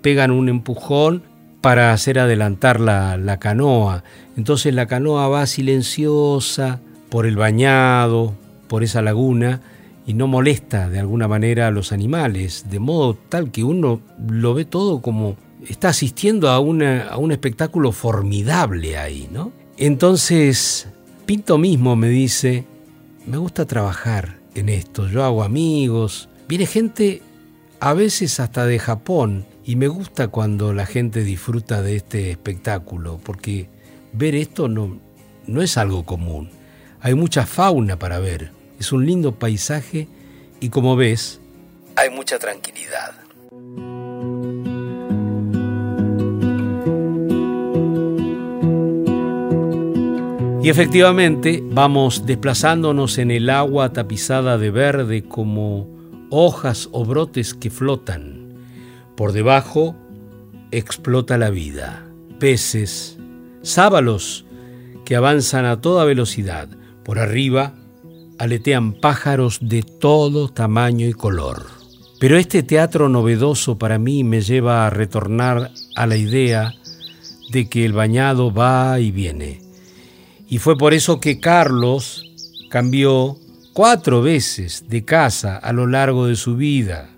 pegan 0.00 0.30
un 0.30 0.48
empujón 0.48 1.24
para 1.60 1.92
hacer 1.92 2.18
adelantar 2.18 2.80
la, 2.80 3.18
la 3.18 3.38
canoa. 3.38 4.02
Entonces 4.34 4.72
la 4.72 4.86
canoa 4.86 5.28
va 5.28 5.46
silenciosa 5.46 6.80
por 7.10 7.26
el 7.26 7.36
bañado, 7.36 8.34
por 8.72 8.82
esa 8.82 9.02
laguna 9.02 9.60
y 10.06 10.14
no 10.14 10.28
molesta 10.28 10.88
de 10.88 10.98
alguna 10.98 11.28
manera 11.28 11.66
a 11.66 11.70
los 11.70 11.92
animales, 11.92 12.64
de 12.70 12.78
modo 12.78 13.12
tal 13.28 13.50
que 13.50 13.64
uno 13.64 14.00
lo 14.26 14.54
ve 14.54 14.64
todo 14.64 15.02
como 15.02 15.36
está 15.68 15.90
asistiendo 15.90 16.48
a, 16.48 16.54
a 16.54 16.58
un 16.60 17.32
espectáculo 17.32 17.92
formidable 17.92 18.96
ahí, 18.96 19.28
¿no? 19.30 19.52
Entonces, 19.76 20.88
Pinto 21.26 21.58
mismo 21.58 21.96
me 21.96 22.08
dice, 22.08 22.64
me 23.26 23.36
gusta 23.36 23.66
trabajar 23.66 24.38
en 24.54 24.70
esto, 24.70 25.06
yo 25.06 25.22
hago 25.22 25.44
amigos, 25.44 26.30
viene 26.48 26.64
gente 26.64 27.20
a 27.78 27.92
veces 27.92 28.40
hasta 28.40 28.64
de 28.64 28.78
Japón 28.78 29.44
y 29.66 29.76
me 29.76 29.88
gusta 29.88 30.28
cuando 30.28 30.72
la 30.72 30.86
gente 30.86 31.24
disfruta 31.24 31.82
de 31.82 31.96
este 31.96 32.30
espectáculo, 32.30 33.20
porque 33.22 33.68
ver 34.14 34.34
esto 34.34 34.66
no, 34.66 34.96
no 35.46 35.60
es 35.60 35.76
algo 35.76 36.06
común, 36.06 36.48
hay 37.02 37.14
mucha 37.14 37.44
fauna 37.44 37.98
para 37.98 38.18
ver 38.18 38.51
es 38.82 38.90
un 38.90 39.06
lindo 39.06 39.38
paisaje 39.38 40.08
y 40.60 40.68
como 40.68 40.96
ves, 40.96 41.40
hay 41.94 42.10
mucha 42.10 42.36
tranquilidad. 42.40 43.12
Y 50.64 50.68
efectivamente 50.68 51.62
vamos 51.64 52.26
desplazándonos 52.26 53.18
en 53.18 53.30
el 53.30 53.50
agua 53.50 53.92
tapizada 53.92 54.58
de 54.58 54.70
verde 54.72 55.22
como 55.22 55.88
hojas 56.30 56.88
o 56.90 57.04
brotes 57.04 57.54
que 57.54 57.70
flotan. 57.70 58.54
Por 59.16 59.32
debajo 59.32 59.94
explota 60.72 61.38
la 61.38 61.50
vida. 61.50 62.04
Peces, 62.40 63.16
sábalos 63.62 64.44
que 65.04 65.14
avanzan 65.14 65.66
a 65.66 65.80
toda 65.80 66.04
velocidad. 66.04 66.68
Por 67.04 67.20
arriba 67.20 67.74
aletean 68.38 68.92
pájaros 68.92 69.58
de 69.60 69.82
todo 69.82 70.48
tamaño 70.48 71.06
y 71.06 71.12
color. 71.12 71.66
Pero 72.18 72.36
este 72.36 72.62
teatro 72.62 73.08
novedoso 73.08 73.78
para 73.78 73.98
mí 73.98 74.24
me 74.24 74.40
lleva 74.40 74.86
a 74.86 74.90
retornar 74.90 75.72
a 75.96 76.06
la 76.06 76.16
idea 76.16 76.74
de 77.50 77.68
que 77.68 77.84
el 77.84 77.92
bañado 77.92 78.52
va 78.52 78.98
y 79.00 79.10
viene. 79.10 79.60
Y 80.48 80.58
fue 80.58 80.76
por 80.76 80.94
eso 80.94 81.18
que 81.18 81.40
Carlos 81.40 82.24
cambió 82.70 83.36
cuatro 83.72 84.22
veces 84.22 84.84
de 84.88 85.04
casa 85.04 85.56
a 85.56 85.72
lo 85.72 85.86
largo 85.86 86.26
de 86.26 86.36
su 86.36 86.56
vida. 86.56 87.10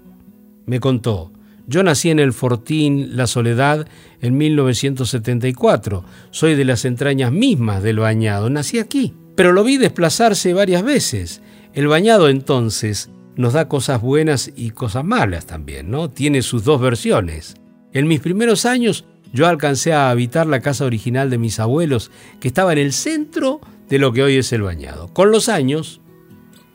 Me 0.67 0.81
contó, 0.81 1.33
yo 1.67 1.83
nací 1.83 2.11
en 2.11 2.19
el 2.19 2.33
Fortín 2.33 3.17
La 3.17 3.27
Soledad 3.27 3.87
en 4.21 4.37
1974. 4.37 6.05
Soy 6.31 6.55
de 6.55 6.65
las 6.65 6.85
entrañas 6.85 7.33
mismas 7.33 7.83
del 7.83 7.99
bañado. 7.99 8.51
Nací 8.51 8.79
aquí. 8.79 9.15
Pero 9.35 9.53
lo 9.53 9.65
vi 9.65 9.77
desplazarse 9.77 10.55
varias 10.55 10.83
veces. 10.83 11.43
El 11.73 11.89
bañado 11.89 12.29
entonces 12.29 13.11
nos 13.37 13.55
da 13.55 13.69
cosas 13.69 14.01
buenas 14.01 14.53
y 14.55 14.71
cosas 14.71 15.05
malas 15.05 15.47
también, 15.47 15.91
¿no? 15.91 16.11
Tiene 16.11 16.43
sus 16.43 16.65
dos 16.65 16.81
versiones. 16.81 17.55
En 17.93 18.07
mis 18.07 18.21
primeros 18.21 18.65
años 18.65 19.05
yo 19.33 19.49
alcancé 19.49 19.93
a 19.93 20.11
habitar 20.11 20.47
la 20.47 20.61
casa 20.61 20.85
original 20.85 21.29
de 21.29 21.39
mis 21.39 21.59
abuelos, 21.59 22.13
que 22.39 22.47
estaba 22.47 22.73
en 22.73 22.79
el 22.79 22.93
centro 22.93 23.61
de 23.89 23.99
lo 23.99 24.13
que 24.13 24.23
hoy 24.23 24.37
es 24.37 24.53
el 24.53 24.63
bañado. 24.63 25.09
Con 25.13 25.33
los 25.33 25.49
años, 25.49 26.01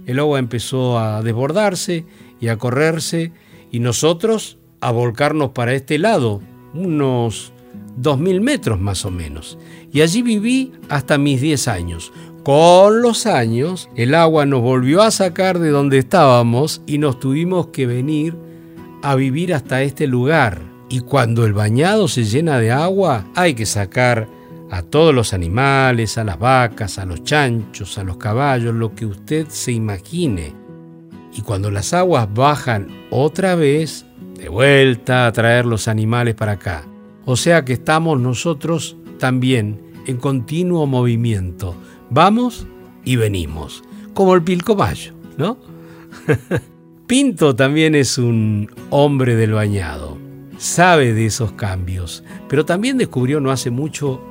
el 0.06 0.20
agua 0.20 0.40
empezó 0.40 1.00
a 1.00 1.22
desbordarse 1.22 2.06
y 2.42 2.50
a 2.50 2.58
correrse, 2.58 3.32
y 3.72 3.80
nosotros 3.80 4.58
a 4.82 4.92
volcarnos 4.92 5.52
para 5.52 5.74
este 5.74 5.98
lado, 6.00 6.42
unos 6.74 7.54
2.000 8.02 8.42
metros 8.42 8.80
más 8.80 9.06
o 9.06 9.12
menos. 9.12 9.58
Y 9.94 10.02
allí 10.02 10.22
viví 10.22 10.74
hasta 10.90 11.18
mis 11.18 11.40
10 11.40 11.68
años. 11.70 12.12
Con 12.50 13.04
los 13.04 13.28
años, 13.28 13.92
el 13.96 14.16
agua 14.16 14.48
nos 14.48 14.62
volvió 14.62 15.04
a 15.04 15.12
sacar 15.12 15.60
de 15.60 15.70
donde 15.70 16.00
estábamos 16.00 16.82
y 16.88 16.98
nos 16.98 17.20
tuvimos 17.20 17.68
que 17.68 17.86
venir 17.86 18.36
a 19.04 19.14
vivir 19.14 19.54
hasta 19.54 19.84
este 19.84 20.08
lugar. 20.08 20.60
Y 20.90 21.02
cuando 21.02 21.46
el 21.46 21.54
bañado 21.54 22.08
se 22.08 22.24
llena 22.24 22.58
de 22.58 22.72
agua, 22.72 23.26
hay 23.36 23.54
que 23.54 23.68
sacar 23.68 24.28
a 24.72 24.82
todos 24.82 25.14
los 25.14 25.32
animales, 25.32 26.18
a 26.18 26.24
las 26.24 26.40
vacas, 26.40 26.98
a 26.98 27.06
los 27.06 27.24
chanchos, 27.24 28.00
a 28.00 28.04
los 28.04 28.18
caballos, 28.18 28.74
lo 28.74 28.96
que 28.96 29.06
usted 29.06 29.46
se 29.50 29.72
imagine. 29.72 30.52
Y 31.32 31.44
cuando 31.44 31.70
las 31.70 31.94
aguas 31.94 32.34
bajan 32.34 32.88
otra 33.12 33.54
vez, 33.54 34.08
de 34.34 34.50
vuelta 34.50 35.28
a 35.28 35.32
traer 35.34 35.68
los 35.68 35.88
animales 35.88 36.34
para 36.34 36.54
acá. 36.54 36.84
O 37.26 37.36
sea 37.36 37.64
que 37.64 37.74
estamos 37.74 38.20
nosotros 38.20 38.98
también 39.20 39.84
en 40.08 40.18
continuo 40.18 40.88
movimiento. 40.88 41.76
Vamos 42.10 42.66
y 43.06 43.16
venimos, 43.16 43.84
como 44.14 44.36
el 44.36 44.44
pilcomayo, 44.44 45.14
¿no? 45.38 45.58
Pinto 47.08 47.56
también 47.56 47.96
es 47.96 48.18
un 48.18 48.70
hombre 48.90 49.36
del 49.36 49.54
bañado, 49.54 50.18
sabe 50.58 51.14
de 51.14 51.26
esos 51.26 51.52
cambios, 51.54 52.24
pero 52.48 52.66
también 52.66 52.98
descubrió 52.98 53.40
no 53.40 53.52
hace 53.52 53.72
mucho 53.72 54.22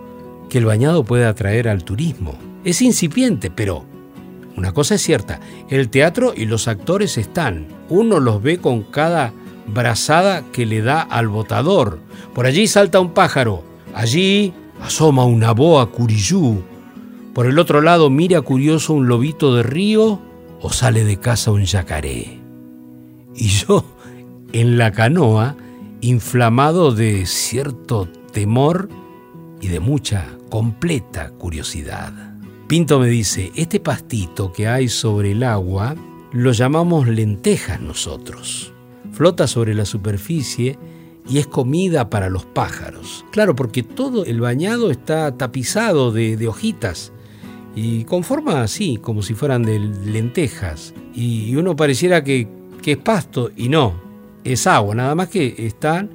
que 0.48 0.58
el 0.58 0.64
bañado 0.64 1.04
puede 1.04 1.24
atraer 1.24 1.68
al 1.68 1.84
turismo. 1.84 2.38
Es 2.64 2.82
incipiente, 2.82 3.50
pero 3.50 3.84
una 4.56 4.72
cosa 4.72 4.96
es 4.96 5.02
cierta, 5.02 5.40
el 5.70 5.88
teatro 5.88 6.32
y 6.36 6.46
los 6.46 6.66
actores 6.66 7.16
están. 7.16 7.66
Uno 7.88 8.18
los 8.18 8.42
ve 8.42 8.58
con 8.58 8.82
cada 8.82 9.32
brazada 9.72 10.42
que 10.52 10.66
le 10.66 10.82
da 10.82 11.00
al 11.00 11.28
botador. 11.28 12.00
Por 12.34 12.46
allí 12.46 12.66
salta 12.66 12.98
un 12.98 13.12
pájaro, 13.12 13.62
allí 13.94 14.52
asoma 14.82 15.24
una 15.24 15.52
boa 15.52 15.90
curiyú. 15.90 16.62
Por 17.38 17.46
el 17.46 17.60
otro 17.60 17.82
lado 17.82 18.10
mira 18.10 18.40
curioso 18.40 18.94
un 18.94 19.06
lobito 19.06 19.54
de 19.54 19.62
río 19.62 20.20
o 20.60 20.72
sale 20.72 21.04
de 21.04 21.20
casa 21.20 21.52
un 21.52 21.62
yacaré. 21.62 22.40
Y 23.36 23.46
yo, 23.46 23.84
en 24.52 24.76
la 24.76 24.90
canoa, 24.90 25.54
inflamado 26.00 26.90
de 26.90 27.26
cierto 27.26 28.08
temor 28.32 28.88
y 29.60 29.68
de 29.68 29.78
mucha, 29.78 30.26
completa 30.50 31.30
curiosidad. 31.30 32.12
Pinto 32.66 32.98
me 32.98 33.06
dice, 33.06 33.52
este 33.54 33.78
pastito 33.78 34.52
que 34.52 34.66
hay 34.66 34.88
sobre 34.88 35.30
el 35.30 35.44
agua 35.44 35.94
lo 36.32 36.50
llamamos 36.50 37.06
lentejas 37.06 37.80
nosotros 37.80 38.72
flota 39.12 39.46
sobre 39.46 39.74
la 39.74 39.84
superficie 39.84 40.76
y 41.28 41.38
es 41.38 41.46
comida 41.46 42.10
para 42.10 42.30
los 42.30 42.44
pájaros. 42.46 43.24
Claro, 43.30 43.54
porque 43.54 43.84
todo 43.84 44.24
el 44.24 44.40
bañado 44.40 44.90
está 44.90 45.36
tapizado 45.36 46.10
de, 46.10 46.48
hojitas 46.48 47.12
y 47.80 48.02
con 48.02 48.24
forma 48.24 48.62
así, 48.62 48.98
como 49.00 49.22
si 49.22 49.34
fueran 49.34 49.62
de 49.62 49.78
lentejas. 49.78 50.94
Y 51.14 51.54
uno 51.54 51.76
pareciera 51.76 52.24
que, 52.24 52.48
es 52.84 52.96
pasto 52.96 53.50
y 53.54 53.68
no, 53.68 54.00
es 54.44 54.66
agua, 54.66 54.94
nada 54.94 55.14
más 55.14 55.28
que 55.28 55.54
está 55.58 56.08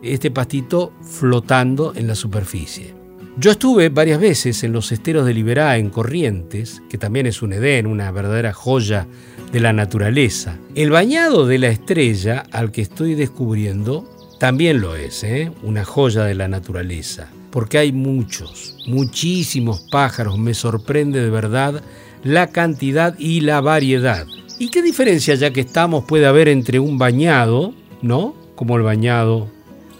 este 0.00 0.30
pastito 0.30 0.92
flotando 1.02 1.92
en 1.96 2.06
la 2.06 2.14
superficie. 2.14 2.94
Yo 3.36 3.50
estuve 3.50 3.88
varias 3.88 4.20
veces 4.20 4.62
en 4.62 4.72
los 4.72 4.92
esteros 4.92 5.26
de 5.26 5.34
Liberá 5.34 5.76
en 5.76 5.90
Corrientes, 5.90 6.82
que 6.88 6.98
también 6.98 7.26
es 7.26 7.42
un 7.42 7.52
Edén, 7.52 7.86
una 7.86 8.12
verdadera 8.12 8.52
joya 8.52 9.08
de 9.52 9.60
la 9.60 9.72
naturaleza. 9.72 10.56
El 10.74 10.90
bañado 10.90 11.46
de 11.46 11.58
la 11.58 11.68
estrella 11.68 12.44
al 12.52 12.70
que 12.70 12.82
estoy 12.82 13.14
descubriendo 13.14 14.08
también 14.38 14.80
lo 14.80 14.94
es, 14.94 15.24
¿eh? 15.24 15.50
una 15.64 15.84
joya 15.84 16.22
de 16.24 16.34
la 16.34 16.46
naturaleza, 16.46 17.28
porque 17.50 17.78
hay 17.78 17.92
muchos, 17.92 18.76
muchísimos 18.86 19.80
pájaros, 19.90 20.38
me 20.38 20.54
sorprende 20.54 21.20
de 21.20 21.30
verdad 21.30 21.82
la 22.22 22.48
cantidad 22.48 23.18
y 23.18 23.40
la 23.40 23.60
variedad. 23.60 24.26
¿Y 24.58 24.70
qué 24.70 24.82
diferencia 24.82 25.34
ya 25.34 25.52
que 25.52 25.60
estamos 25.60 26.04
puede 26.04 26.26
haber 26.26 26.48
entre 26.48 26.78
un 26.78 26.98
bañado, 26.98 27.72
¿no? 28.02 28.34
Como 28.54 28.76
el 28.76 28.82
bañado 28.82 29.48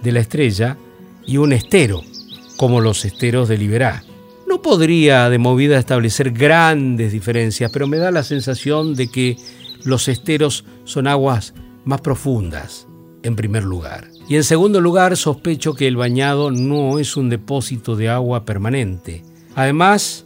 de 0.02 0.12
la 0.12 0.20
estrella, 0.20 0.76
y 1.26 1.36
un 1.36 1.52
estero, 1.52 2.02
como 2.56 2.80
los 2.80 3.04
esteros 3.04 3.48
de 3.48 3.56
Liberá? 3.56 4.04
No 4.46 4.62
podría 4.62 5.30
de 5.30 5.38
movida 5.38 5.78
establecer 5.78 6.32
grandes 6.32 7.12
diferencias, 7.12 7.70
pero 7.72 7.86
me 7.86 7.98
da 7.98 8.10
la 8.10 8.24
sensación 8.24 8.94
de 8.94 9.08
que 9.08 9.36
los 9.84 10.08
esteros 10.08 10.64
son 10.84 11.06
aguas 11.06 11.54
más 11.84 12.00
profundas, 12.00 12.86
en 13.22 13.36
primer 13.36 13.64
lugar. 13.64 14.08
Y 14.28 14.36
en 14.36 14.44
segundo 14.44 14.80
lugar, 14.80 15.16
sospecho 15.16 15.74
que 15.74 15.86
el 15.86 15.96
bañado 15.96 16.50
no 16.50 16.98
es 16.98 17.16
un 17.16 17.28
depósito 17.28 17.96
de 17.96 18.08
agua 18.08 18.44
permanente. 18.44 19.22
Además, 19.54 20.24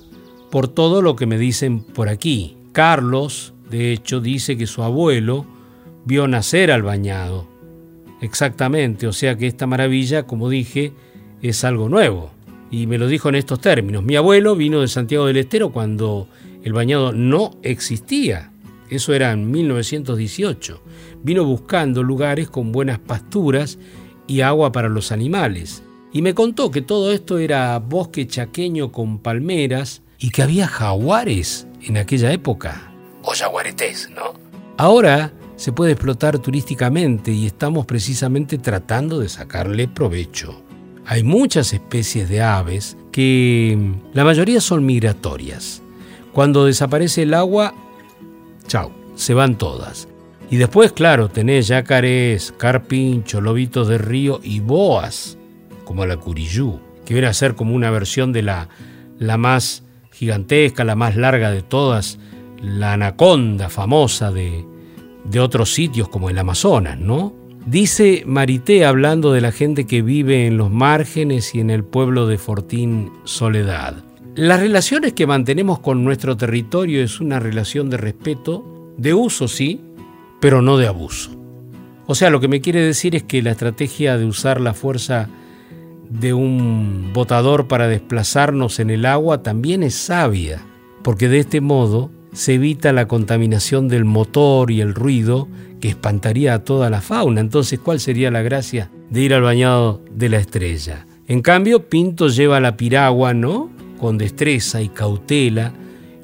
por 0.50 0.68
todo 0.68 1.02
lo 1.02 1.16
que 1.16 1.26
me 1.26 1.38
dicen 1.38 1.80
por 1.80 2.08
aquí, 2.08 2.56
Carlos, 2.72 3.54
de 3.70 3.92
hecho, 3.92 4.20
dice 4.20 4.56
que 4.56 4.66
su 4.66 4.82
abuelo 4.82 5.46
vio 6.04 6.28
nacer 6.28 6.70
al 6.70 6.82
bañado. 6.82 7.48
Exactamente, 8.20 9.06
o 9.06 9.12
sea 9.12 9.36
que 9.36 9.46
esta 9.46 9.66
maravilla, 9.66 10.24
como 10.24 10.48
dije, 10.48 10.92
es 11.42 11.64
algo 11.64 11.88
nuevo 11.88 12.30
y 12.70 12.86
me 12.86 12.98
lo 12.98 13.06
dijo 13.06 13.28
en 13.28 13.36
estos 13.36 13.60
términos. 13.60 14.02
Mi 14.02 14.16
abuelo 14.16 14.56
vino 14.56 14.80
de 14.80 14.88
Santiago 14.88 15.26
del 15.26 15.36
Estero 15.36 15.70
cuando 15.70 16.28
el 16.62 16.72
bañado 16.72 17.12
no 17.12 17.52
existía. 17.62 18.50
Eso 18.90 19.14
era 19.14 19.32
en 19.32 19.50
1918. 19.50 20.80
Vino 21.24 21.44
buscando 21.44 22.02
lugares 22.02 22.48
con 22.48 22.70
buenas 22.70 23.00
pasturas 23.00 23.78
y 24.26 24.42
agua 24.42 24.70
para 24.72 24.88
los 24.88 25.10
animales. 25.10 25.82
Y 26.12 26.22
me 26.22 26.34
contó 26.34 26.70
que 26.70 26.82
todo 26.82 27.12
esto 27.12 27.38
era 27.38 27.78
bosque 27.80 28.26
chaqueño 28.26 28.92
con 28.92 29.18
palmeras 29.18 30.02
y 30.18 30.30
que 30.30 30.42
había 30.42 30.68
jaguares 30.68 31.66
en 31.82 31.96
aquella 31.96 32.30
época. 32.30 32.92
O 33.22 33.32
jaguaretés, 33.32 34.10
¿no? 34.14 34.34
Ahora 34.76 35.32
se 35.56 35.72
puede 35.72 35.92
explotar 35.92 36.38
turísticamente 36.38 37.32
y 37.32 37.46
estamos 37.46 37.86
precisamente 37.86 38.58
tratando 38.58 39.18
de 39.18 39.28
sacarle 39.28 39.88
provecho. 39.88 40.62
Hay 41.06 41.22
muchas 41.22 41.72
especies 41.72 42.28
de 42.28 42.42
aves 42.42 42.96
que 43.12 43.78
la 44.12 44.24
mayoría 44.24 44.60
son 44.60 44.86
migratorias. 44.86 45.82
Cuando 46.32 46.64
desaparece 46.64 47.22
el 47.22 47.34
agua, 47.34 47.74
chao, 48.66 48.90
se 49.14 49.34
van 49.34 49.56
todas. 49.56 50.08
Y 50.50 50.56
después, 50.56 50.92
claro, 50.92 51.28
tenés 51.28 51.68
yacarés, 51.68 52.52
carpincho, 52.56 53.40
lobitos 53.40 53.88
de 53.88 53.98
río 53.98 54.40
y 54.42 54.60
boas, 54.60 55.38
como 55.84 56.06
la 56.06 56.16
curiyú, 56.16 56.80
que 57.04 57.14
viene 57.14 57.28
a 57.28 57.34
ser 57.34 57.54
como 57.54 57.74
una 57.74 57.90
versión 57.90 58.32
de 58.32 58.42
la, 58.42 58.68
la 59.18 59.36
más 59.36 59.84
gigantesca, 60.12 60.84
la 60.84 60.94
más 60.94 61.16
larga 61.16 61.50
de 61.50 61.62
todas, 61.62 62.18
la 62.62 62.92
anaconda 62.92 63.68
famosa 63.68 64.30
de, 64.30 64.64
de 65.24 65.40
otros 65.40 65.72
sitios 65.72 66.08
como 66.08 66.30
el 66.30 66.38
Amazonas, 66.38 66.98
¿no? 66.98 67.34
Dice 67.66 68.24
Marité 68.26 68.84
hablando 68.84 69.32
de 69.32 69.40
la 69.40 69.50
gente 69.50 69.86
que 69.86 70.02
vive 70.02 70.46
en 70.46 70.58
los 70.58 70.70
márgenes 70.70 71.54
y 71.54 71.60
en 71.60 71.70
el 71.70 71.82
pueblo 71.82 72.26
de 72.26 72.36
Fortín 72.36 73.10
Soledad. 73.24 74.04
Las 74.34 74.60
relaciones 74.60 75.14
que 75.14 75.26
mantenemos 75.26 75.78
con 75.78 76.04
nuestro 76.04 76.36
territorio 76.36 77.02
es 77.02 77.20
una 77.20 77.40
relación 77.40 77.88
de 77.88 77.96
respeto, 77.96 78.92
de 78.98 79.14
uso 79.14 79.48
sí, 79.48 79.80
pero 80.40 80.62
no 80.62 80.76
de 80.76 80.86
abuso. 80.86 81.30
O 82.06 82.14
sea, 82.14 82.30
lo 82.30 82.40
que 82.40 82.48
me 82.48 82.60
quiere 82.60 82.82
decir 82.82 83.16
es 83.16 83.22
que 83.22 83.42
la 83.42 83.52
estrategia 83.52 84.18
de 84.18 84.26
usar 84.26 84.60
la 84.60 84.74
fuerza 84.74 85.28
de 86.10 86.34
un 86.34 87.12
botador 87.12 87.66
para 87.66 87.88
desplazarnos 87.88 88.78
en 88.78 88.90
el 88.90 89.06
agua 89.06 89.42
también 89.42 89.82
es 89.82 89.94
sabia, 89.94 90.60
porque 91.02 91.28
de 91.28 91.38
este 91.40 91.60
modo 91.60 92.10
se 92.32 92.54
evita 92.54 92.92
la 92.92 93.08
contaminación 93.08 93.88
del 93.88 94.04
motor 94.04 94.70
y 94.70 94.80
el 94.80 94.94
ruido 94.94 95.48
que 95.80 95.88
espantaría 95.88 96.54
a 96.54 96.64
toda 96.64 96.90
la 96.90 97.00
fauna. 97.00 97.40
Entonces, 97.40 97.78
¿cuál 97.78 98.00
sería 98.00 98.30
la 98.30 98.42
gracia 98.42 98.90
de 99.10 99.20
ir 99.20 99.34
al 99.34 99.42
bañado 99.42 100.02
de 100.10 100.28
la 100.28 100.38
estrella? 100.38 101.06
En 101.26 101.40
cambio, 101.40 101.88
Pinto 101.88 102.28
lleva 102.28 102.60
la 102.60 102.76
piragua, 102.76 103.32
¿no? 103.32 103.70
Con 103.98 104.18
destreza 104.18 104.82
y 104.82 104.88
cautela, 104.88 105.72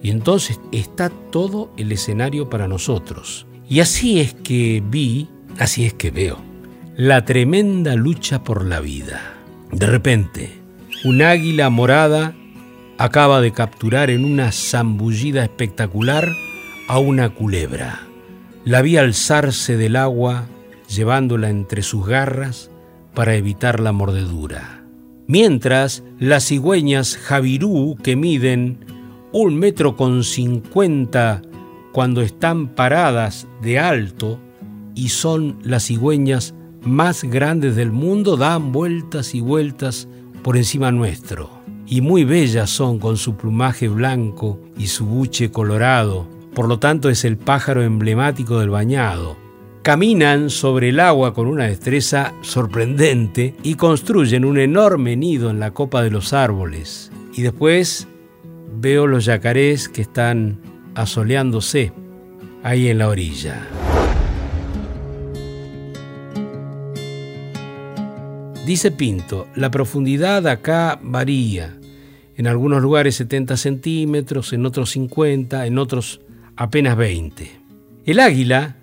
y 0.03 0.11
entonces 0.11 0.61
está 0.73 1.09
todo 1.09 1.71
el 1.77 1.93
escenario 1.93 2.51
para 2.51 2.69
nosotros. 2.69 3.47
Y 3.71 3.79
así 3.79 4.19
es 4.19 4.35
que 4.35 4.83
vi, 4.85 5.29
así 5.61 5.87
es 5.87 5.95
que 5.95 6.11
veo, 6.11 6.39
la 6.97 7.25
tremenda 7.25 7.95
lucha 7.95 8.43
por 8.43 8.65
la 8.65 8.81
vida. 8.81 9.37
De 9.71 9.87
repente, 9.87 10.51
un 11.05 11.23
águila 11.23 11.71
morada 11.71 12.35
acaba 12.99 13.41
de 13.41 13.53
capturar 13.53 14.11
en 14.11 14.25
una 14.25 14.51
zambullida 14.51 15.45
espectacular 15.45 16.33
a 16.89 16.99
una 16.99 17.29
culebra. 17.29 18.01
La 18.65 18.83
vi 18.83 18.97
alzarse 18.97 19.77
del 19.77 19.95
agua, 19.95 20.47
llevándola 20.89 21.49
entre 21.49 21.83
sus 21.83 22.05
garras 22.05 22.73
para 23.15 23.37
evitar 23.37 23.79
la 23.79 23.93
mordedura. 23.93 24.83
Mientras, 25.29 26.03
las 26.19 26.49
cigüeñas 26.49 27.17
Javirú, 27.17 27.97
que 28.03 28.17
miden 28.17 28.85
un 29.31 29.55
metro 29.61 29.97
con 29.97 30.25
cincuenta 30.25 31.43
cuando 31.93 32.23
están 32.23 32.69
paradas 32.69 33.47
de 33.63 33.79
alto 33.79 34.39
y 34.95 35.09
son 35.09 35.59
las 35.63 35.87
cigüeñas 35.87 36.55
más 36.83 37.25
grandes 37.25 37.77
del 37.77 37.93
mundo 37.93 38.37
dan 38.37 38.73
vueltas 38.73 39.35
y 39.35 39.41
vueltas 39.41 40.09
por 40.43 40.57
encima 40.57 40.91
nuestro. 40.91 41.51
Y 41.87 42.01
muy 42.01 42.25
bellas 42.25 42.71
son 42.71 42.99
con 42.99 43.17
su 43.17 43.37
plumaje 43.37 43.89
blanco 43.89 44.61
y 44.79 44.87
su 44.87 45.07
buche 45.07 45.51
colorado. 45.51 46.29
Por 46.55 46.69
lo 46.69 46.79
tanto 46.79 47.11
es 47.11 47.25
el 47.25 47.37
pájaro 47.37 47.83
emblemático 47.83 48.61
del 48.61 48.71
bañado. 48.71 49.37
Caminan 49.83 50.51
sobre 50.51 50.91
el 50.91 51.01
agua 51.01 51.35
con 51.35 51.47
una 51.47 51.65
destreza 51.65 52.35
sorprendente 52.43 53.55
y 53.63 53.75
construyen 53.75 54.45
un 54.45 54.59
enorme 54.59 55.17
nido 55.17 55.51
en 55.51 55.59
la 55.59 55.73
copa 55.73 56.03
de 56.03 56.11
los 56.11 56.33
árboles. 56.33 57.11
Y 57.35 57.43
después 57.43 58.07
veo 58.79 59.07
los 59.07 59.25
yacarés 59.25 59.89
que 59.89 60.03
están 60.03 60.61
asoleándose 60.95 61.93
ahí 62.63 62.89
en 62.89 62.99
la 62.99 63.09
orilla. 63.09 63.67
Dice 68.67 68.91
Pinto, 68.93 69.49
la 69.57 69.71
profundidad 69.71 70.47
acá 70.47 71.01
varía. 71.03 71.77
En 72.37 72.47
algunos 72.47 72.81
lugares 72.81 73.17
70 73.17 73.57
centímetros, 73.57 74.53
en 74.53 74.65
otros 74.65 74.91
50, 74.91 75.67
en 75.67 75.77
otros 75.77 76.21
apenas 76.57 76.97
20. 76.97 77.51
El 78.07 78.21
águila 78.21 78.77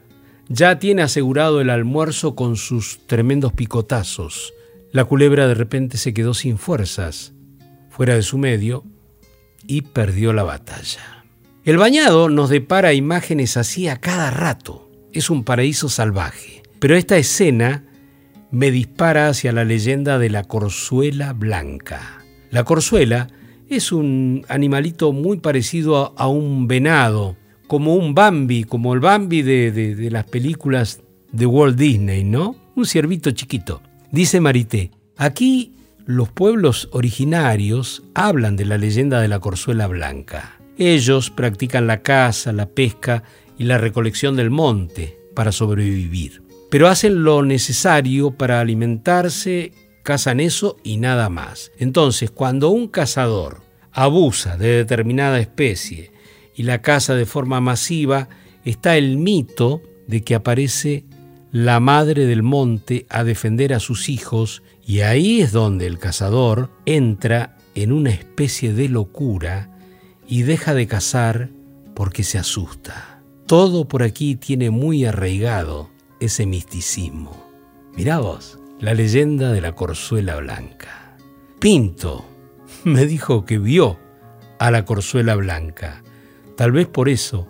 ya 0.49 0.79
tiene 0.79 1.03
asegurado 1.03 1.61
el 1.61 1.69
almuerzo 1.69 2.35
con 2.35 2.55
sus 2.55 2.99
tremendos 3.07 3.53
picotazos. 3.53 4.53
La 4.91 5.05
culebra 5.05 5.47
de 5.47 5.53
repente 5.53 5.97
se 5.97 6.13
quedó 6.13 6.33
sin 6.33 6.57
fuerzas, 6.57 7.33
fuera 7.89 8.15
de 8.15 8.23
su 8.23 8.37
medio, 8.37 8.83
y 9.65 9.81
perdió 9.81 10.33
la 10.33 10.43
batalla. 10.43 11.16
El 11.67 11.75
bañado 11.75 12.29
nos 12.29 12.49
depara 12.49 12.93
imágenes 12.93 13.57
así 13.57 13.89
a 13.89 13.97
cada 13.97 14.31
rato. 14.31 14.89
Es 15.11 15.29
un 15.29 15.43
paraíso 15.43 15.89
salvaje. 15.89 16.63
Pero 16.79 16.95
esta 16.95 17.17
escena 17.17 17.83
me 18.51 18.71
dispara 18.71 19.27
hacia 19.27 19.51
la 19.51 19.65
leyenda 19.65 20.17
de 20.17 20.29
la 20.29 20.45
corzuela 20.45 21.33
blanca. 21.33 22.23
La 22.51 22.63
corzuela 22.63 23.27
es 23.67 23.91
un 23.91 24.45
animalito 24.47 25.11
muy 25.11 25.39
parecido 25.39 26.13
a, 26.17 26.29
un 26.29 26.69
venado, 26.69 27.35
como 27.67 27.95
un 27.95 28.15
Bambi, 28.15 28.63
como 28.63 28.93
el 28.93 29.01
Bambi 29.01 29.41
de, 29.41 30.07
las 30.09 30.23
películas 30.23 31.01
de 31.33 31.47
Walt 31.47 31.77
Disney, 31.77 32.23
¿no? 32.23 32.55
Un 32.77 32.85
ciervito 32.85 33.31
chiquito. 33.31 33.81
Dice 34.09 34.39
Marité, 34.39 34.91
aquí 35.17 35.73
los 36.05 36.29
pueblos 36.29 36.87
originarios 36.93 38.03
hablan 38.13 38.55
de 38.55 38.63
la 38.63 38.77
leyenda 38.77 39.19
de 39.19 39.27
la 39.27 39.41
corzuela 39.41 39.87
blanca. 39.87 40.56
Ellos 40.77 41.29
practican 41.29 41.87
la 41.87 42.01
caza, 42.01 42.53
la 42.53 42.69
pesca 42.69 43.23
y 43.57 43.63
la 43.63 43.77
recolección 43.77 44.35
del 44.35 44.49
monte 44.49 45.19
para 45.33 45.51
sobrevivir 45.51 46.47
pero 46.69 46.87
hacen 46.87 47.23
lo 47.23 47.43
necesario 47.43 48.31
para 48.31 48.59
alimentarse, 48.59 49.71
cazan 50.03 50.39
eso 50.39 50.77
y 50.83 50.97
nada 50.97 51.29
más. 51.29 51.71
Entonces, 51.77 52.31
cuando 52.31 52.69
un 52.69 52.87
cazador 52.87 53.61
abusa 53.91 54.57
de 54.57 54.69
determinada 54.69 55.39
especie 55.39 56.11
y 56.55 56.63
la 56.63 56.81
caza 56.81 57.15
de 57.15 57.25
forma 57.25 57.61
masiva, 57.61 58.29
está 58.65 58.97
el 58.97 59.17
mito 59.17 59.81
de 60.07 60.23
que 60.23 60.35
aparece 60.35 61.05
la 61.51 61.79
madre 61.79 62.25
del 62.25 62.43
monte 62.43 63.05
a 63.09 63.23
defender 63.23 63.73
a 63.73 63.79
sus 63.79 64.09
hijos 64.09 64.61
y 64.85 64.99
ahí 65.01 65.41
es 65.41 65.51
donde 65.51 65.87
el 65.87 65.97
cazador 65.97 66.69
entra 66.85 67.57
en 67.75 67.91
una 67.91 68.09
especie 68.09 68.73
de 68.73 68.89
locura 68.89 69.69
y 70.27 70.43
deja 70.43 70.73
de 70.73 70.87
cazar 70.87 71.49
porque 71.95 72.23
se 72.23 72.37
asusta. 72.37 73.21
Todo 73.45 73.87
por 73.87 74.03
aquí 74.03 74.35
tiene 74.35 74.69
muy 74.69 75.05
arraigado 75.05 75.89
ese 76.19 76.45
misticismo. 76.45 77.49
Mirá 77.95 78.19
vos, 78.19 78.59
la 78.79 78.93
leyenda 78.93 79.51
de 79.51 79.61
la 79.61 79.73
corzuela 79.73 80.35
blanca. 80.35 81.17
Pinto 81.59 82.25
me 82.83 83.05
dijo 83.05 83.45
que 83.45 83.57
vio 83.57 83.97
a 84.59 84.71
la 84.71 84.85
corzuela 84.85 85.35
blanca, 85.35 86.03
tal 86.55 86.71
vez 86.71 86.87
por 86.87 87.09
eso, 87.09 87.47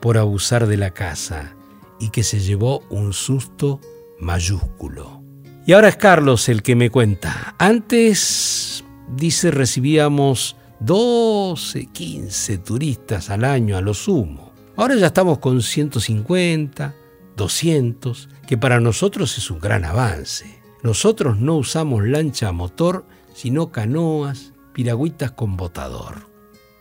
por 0.00 0.18
abusar 0.18 0.66
de 0.66 0.76
la 0.76 0.90
casa, 0.92 1.54
y 2.00 2.10
que 2.10 2.22
se 2.22 2.40
llevó 2.40 2.82
un 2.90 3.12
susto 3.12 3.80
mayúsculo. 4.18 5.22
Y 5.66 5.72
ahora 5.72 5.88
es 5.88 5.96
Carlos 5.96 6.48
el 6.48 6.62
que 6.62 6.74
me 6.74 6.90
cuenta. 6.90 7.54
Antes, 7.58 8.84
dice, 9.14 9.50
recibíamos 9.50 10.56
12, 10.80 11.86
15 11.86 12.58
turistas 12.58 13.30
al 13.30 13.44
año 13.44 13.76
a 13.76 13.80
lo 13.80 13.94
sumo. 13.94 14.52
Ahora 14.76 14.94
ya 14.94 15.06
estamos 15.06 15.38
con 15.38 15.60
150, 15.60 16.94
200, 17.36 18.28
que 18.46 18.56
para 18.56 18.78
nosotros 18.78 19.36
es 19.38 19.50
un 19.50 19.58
gran 19.58 19.84
avance. 19.84 20.60
Nosotros 20.82 21.38
no 21.38 21.56
usamos 21.56 22.06
lancha 22.06 22.48
a 22.48 22.52
motor, 22.52 23.04
sino 23.34 23.72
canoas, 23.72 24.52
piragüitas 24.72 25.32
con 25.32 25.56
botador. 25.56 26.28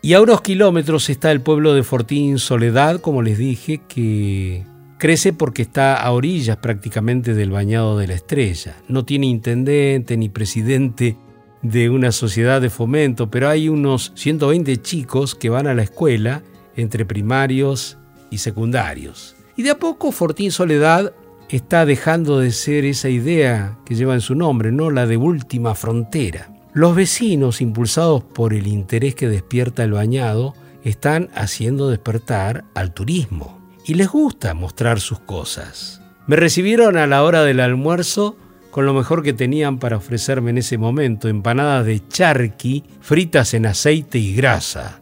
Y 0.04 0.14
a 0.14 0.22
unos 0.22 0.42
kilómetros 0.42 1.10
está 1.10 1.32
el 1.32 1.42
pueblo 1.42 1.74
de 1.74 1.84
Fortín 1.84 2.38
Soledad, 2.38 3.02
como 3.02 3.24
les 3.24 3.40
dije, 3.40 3.82
que 3.88 4.64
crece 5.00 5.34
porque 5.34 5.64
está 5.64 5.96
a 5.96 6.12
orillas 6.12 6.58
prácticamente 6.58 7.34
del 7.34 7.50
bañado 7.50 7.98
de 7.98 8.08
la 8.08 8.14
estrella. 8.14 8.76
No 8.88 9.06
tiene 9.06 9.26
intendente 9.26 10.18
ni 10.18 10.30
presidente 10.30 11.18
de 11.62 11.90
una 11.90 12.12
sociedad 12.12 12.62
de 12.62 12.70
fomento, 12.70 13.30
pero 13.30 13.50
hay 13.50 13.70
unos 13.70 14.12
120 14.16 14.78
chicos 14.82 15.36
que 15.36 15.50
van 15.50 15.68
a 15.68 15.74
la 15.74 15.84
escuela 15.84 16.44
entre 16.76 17.06
primarios 17.06 17.98
y 18.30 18.38
secundarios. 18.38 19.36
Y 19.56 19.64
de 19.64 19.72
a 19.72 19.80
poco 19.80 20.12
Fortín 20.12 20.52
Soledad 20.52 21.14
está 21.50 21.86
dejando 21.86 22.40
de 22.40 22.52
ser 22.52 22.86
esa 22.86 23.10
idea 23.10 23.78
que 23.86 23.96
lleva 23.96 24.14
en 24.14 24.22
su 24.22 24.36
nombre, 24.36 24.72
no 24.72 24.92
la 24.92 25.08
de 25.08 25.18
última 25.18 25.76
frontera. 25.76 26.54
Los 26.74 26.96
vecinos, 26.96 27.62
impulsados 27.62 28.24
por 28.24 28.54
el 28.54 28.68
interés 28.68 29.16
que 29.16 29.28
despierta 29.28 29.84
el 29.84 29.94
bañado, 29.94 30.54
están 30.84 31.30
haciendo 31.34 31.90
despertar 31.90 32.66
al 32.76 32.94
turismo 32.94 33.60
y 33.86 33.96
les 33.96 34.10
gusta 34.10 34.54
mostrar 34.54 35.00
sus 35.00 35.20
cosas. 35.20 36.02
Me 36.28 36.36
recibieron 36.36 36.98
a 36.98 37.08
la 37.08 37.24
hora 37.24 37.44
del 37.44 37.62
almuerzo 37.62 38.38
con 38.78 38.86
lo 38.86 38.94
mejor 38.94 39.24
que 39.24 39.34
tenían 39.34 39.80
para 39.80 39.98
ofrecerme 39.98 40.52
en 40.52 40.60
ese 40.60 40.78
momento, 40.78 41.28
empanadas 41.28 41.84
de 41.84 42.08
charqui 42.10 42.84
fritas 43.02 43.56
en 43.56 43.66
aceite 43.66 44.20
y 44.20 44.36
grasa. 44.36 45.02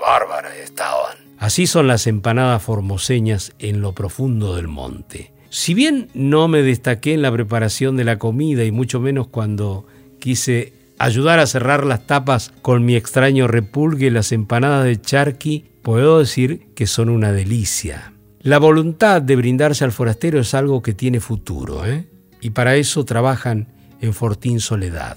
bárbaras 0.00 0.56
estaban. 0.56 1.18
Así 1.36 1.66
son 1.66 1.88
las 1.88 2.06
empanadas 2.06 2.62
formoseñas 2.62 3.52
en 3.58 3.82
lo 3.82 3.92
profundo 3.92 4.56
del 4.56 4.66
monte. 4.66 5.34
Si 5.50 5.74
bien 5.74 6.08
no 6.14 6.48
me 6.48 6.62
destaqué 6.62 7.12
en 7.12 7.20
la 7.20 7.30
preparación 7.30 7.98
de 7.98 8.04
la 8.04 8.18
comida 8.18 8.64
y 8.64 8.70
mucho 8.70 8.98
menos 8.98 9.28
cuando 9.28 9.86
quise 10.18 10.72
ayudar 10.98 11.38
a 11.38 11.46
cerrar 11.46 11.84
las 11.84 12.06
tapas 12.06 12.50
con 12.62 12.82
mi 12.82 12.96
extraño 12.96 13.46
repulgue, 13.46 14.10
las 14.10 14.32
empanadas 14.32 14.86
de 14.86 14.98
charqui, 14.98 15.66
puedo 15.82 16.20
decir 16.20 16.72
que 16.74 16.86
son 16.86 17.10
una 17.10 17.30
delicia. 17.30 18.14
La 18.40 18.58
voluntad 18.58 19.20
de 19.20 19.36
brindarse 19.36 19.84
al 19.84 19.92
forastero 19.92 20.40
es 20.40 20.54
algo 20.54 20.80
que 20.80 20.94
tiene 20.94 21.20
futuro, 21.20 21.84
¿eh? 21.84 22.06
Y 22.42 22.50
para 22.50 22.76
eso 22.76 23.04
trabajan 23.06 23.68
en 24.02 24.12
Fortín 24.12 24.60
Soledad. 24.60 25.16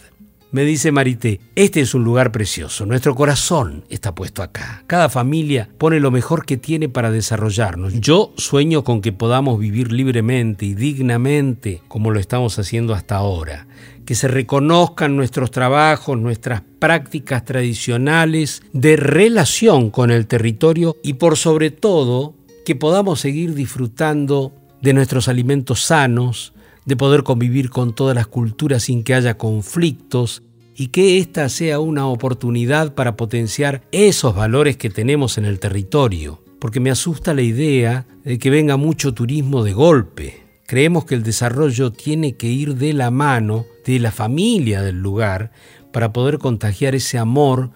Me 0.52 0.64
dice 0.64 0.94
Marité, 0.94 1.42
este 1.56 1.82
es 1.82 1.94
un 1.94 2.06
lugar 2.06 2.32
precioso, 2.32 2.86
nuestro 2.86 3.14
corazón 3.14 3.84
está 3.90 4.16
puesto 4.16 4.42
acá. 4.42 4.86
Cada 4.88 5.10
familia 5.10 5.68
pone 5.78 6.00
lo 6.00 6.12
mejor 6.12 6.46
que 6.46 6.56
tiene 6.56 6.88
para 6.88 7.12
desarrollarnos. 7.12 8.00
Yo 8.00 8.32
sueño 8.38 8.86
con 8.86 9.02
que 9.02 9.12
podamos 9.12 9.60
vivir 9.60 9.92
libremente 9.92 10.66
y 10.66 10.74
dignamente 10.74 11.82
como 11.90 12.12
lo 12.12 12.22
estamos 12.22 12.58
haciendo 12.58 12.94
hasta 12.94 13.18
ahora. 13.18 13.68
Que 14.06 14.16
se 14.16 14.30
reconozcan 14.30 15.18
nuestros 15.18 15.52
trabajos, 15.52 16.18
nuestras 16.18 16.62
prácticas 16.80 17.44
tradicionales 17.44 18.62
de 18.72 18.96
relación 18.96 19.90
con 19.90 20.10
el 20.10 20.26
territorio 20.26 20.96
y 21.04 21.16
por 21.16 21.36
sobre 21.36 21.72
todo 21.72 22.34
que 22.66 22.76
podamos 22.76 23.20
seguir 23.20 23.56
disfrutando 23.56 24.54
de 24.82 24.94
nuestros 24.94 25.28
alimentos 25.28 25.82
sanos, 25.84 26.54
de 26.86 26.95
poder 26.95 27.24
convivir 27.24 27.69
con 27.69 27.93
todas 27.93 28.15
las 28.15 28.28
culturas 28.28 28.84
sin 28.84 29.04
que 29.04 29.15
haya 29.15 29.38
conflictos 29.38 30.43
y 30.76 30.88
que 30.88 31.17
esta 31.19 31.50
sea 31.50 31.80
una 31.80 32.08
oportunidad 32.08 32.93
para 32.93 33.15
potenciar 33.15 33.82
esos 33.91 34.36
valores 34.36 34.78
que 34.78 34.89
tenemos 34.89 35.38
en 35.38 35.45
el 35.45 35.60
territorio, 35.60 36.43
porque 36.60 36.80
me 36.80 36.91
asusta 36.91 37.34
la 37.34 37.41
idea 37.41 38.06
de 38.24 38.38
que 38.38 38.50
venga 38.50 38.78
mucho 38.78 39.13
turismo 39.13 39.63
de 39.63 39.74
golpe. 39.74 40.43
Creemos 40.67 41.06
que 41.06 41.15
el 41.15 41.24
desarrollo 41.24 41.91
tiene 41.91 42.36
que 42.36 42.48
ir 42.48 42.76
de 42.76 42.93
la 42.93 43.12
mano 43.12 43.65
de 43.86 44.00
la 44.00 44.12
familia 44.12 44.82
del 44.82 45.02
lugar 45.02 45.52
para 45.93 46.12
poder 46.12 46.39
contagiar 46.39 46.95
ese 46.95 47.17
amor 47.17 47.71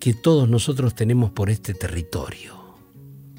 que 0.00 0.12
todos 0.12 0.48
nosotros 0.48 0.94
tenemos 0.94 1.30
por 1.30 1.48
este 1.48 1.72
territorio. 1.72 2.54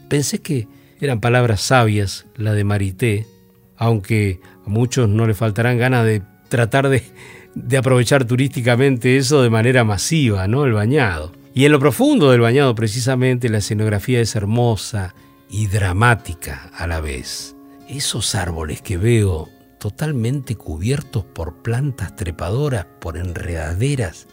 Pensé 0.10 0.40
que 0.40 0.68
eran 1.00 1.20
palabras 1.20 1.62
sabias 1.62 2.26
la 2.36 2.54
de 2.54 2.64
Marité, 2.64 3.28
aunque 3.76 4.40
a 4.66 4.70
muchos 4.70 5.08
no 5.10 5.28
le 5.28 5.34
faltarán 5.34 5.78
ganas 5.78 6.06
de 6.06 6.22
tratar 6.50 6.90
de, 6.90 7.78
aprovechar 7.78 8.26
turísticamente 8.26 9.18
eso 9.18 9.42
de 9.42 9.50
manera 9.50 9.84
masiva, 9.84 10.48
¿no? 10.48 10.66
El 10.66 10.74
bañado. 10.74 11.32
Y 11.54 11.66
en 11.66 11.72
lo 11.72 11.80
profundo 11.80 12.32
del 12.32 12.42
bañado, 12.42 12.76
precisamente, 12.76 13.50
la 13.50 13.60
escenografía 13.60 14.20
es 14.20 14.36
hermosa 14.36 15.16
y 15.50 15.68
dramática 15.68 16.70
a 16.76 16.88
la 16.88 17.00
vez. 17.00 17.56
Esos 17.88 18.36
árboles 18.36 18.82
que 18.82 18.98
veo 18.98 19.50
totalmente 19.80 20.56
cubiertos 20.56 21.24
por 21.24 21.62
plantas 21.62 22.16
trepadoras, 22.16 22.86
por 23.00 23.18
enredaderas, 23.18 24.28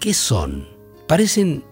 ¿qué 0.00 0.14
son? 0.14 0.66
Parecen 1.06 1.62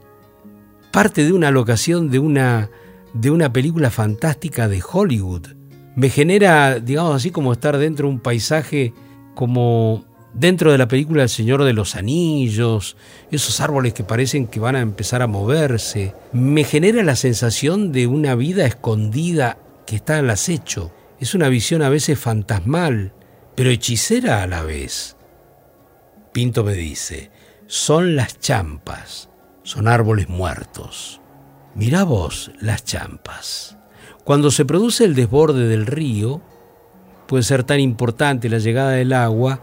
parte 0.92 1.24
de 1.24 1.32
una 1.32 1.50
locación 1.50 2.10
de 2.10 2.18
una, 2.18 2.70
de 3.12 3.30
una 3.30 3.52
película 3.52 3.90
fantástica 3.90 4.68
de 4.68 4.82
Hollywood 4.82 5.55
me 5.96 6.10
genera, 6.10 6.78
digamos 6.78 7.16
así, 7.16 7.30
como 7.30 7.52
estar 7.52 7.76
dentro 7.78 8.06
de 8.06 8.14
un 8.14 8.20
paisaje 8.20 8.92
como 9.34 10.04
dentro 10.34 10.70
de 10.70 10.78
la 10.78 10.86
película 10.88 11.22
El 11.22 11.30
Señor 11.30 11.64
de 11.64 11.72
los 11.72 11.96
Anillos, 11.96 12.96
esos 13.30 13.60
árboles 13.60 13.94
que 13.94 14.04
parecen 14.04 14.46
que 14.46 14.60
van 14.60 14.76
a 14.76 14.80
empezar 14.80 15.22
a 15.22 15.26
moverse. 15.26 16.14
Me 16.32 16.64
genera 16.64 17.02
la 17.02 17.16
sensación 17.16 17.92
de 17.92 18.06
una 18.06 18.34
vida 18.34 18.66
escondida 18.66 19.58
que 19.86 19.96
está 19.96 20.18
al 20.18 20.28
acecho. 20.28 20.92
Es 21.18 21.34
una 21.34 21.48
visión 21.48 21.80
a 21.80 21.88
veces 21.88 22.18
fantasmal, 22.18 23.14
pero 23.54 23.70
hechicera 23.70 24.42
a 24.42 24.46
la 24.46 24.62
vez. 24.62 25.16
Pinto 26.32 26.62
me 26.62 26.74
dice, 26.74 27.30
son 27.66 28.16
las 28.16 28.38
champas, 28.38 29.30
son 29.62 29.88
árboles 29.88 30.28
muertos. 30.28 31.22
Mirá 31.74 32.04
vos 32.04 32.50
las 32.60 32.84
champas. 32.84 33.75
Cuando 34.26 34.50
se 34.50 34.64
produce 34.64 35.04
el 35.04 35.14
desborde 35.14 35.68
del 35.68 35.86
río, 35.86 36.40
puede 37.28 37.44
ser 37.44 37.62
tan 37.62 37.78
importante 37.78 38.48
la 38.48 38.58
llegada 38.58 38.90
del 38.90 39.12
agua 39.12 39.60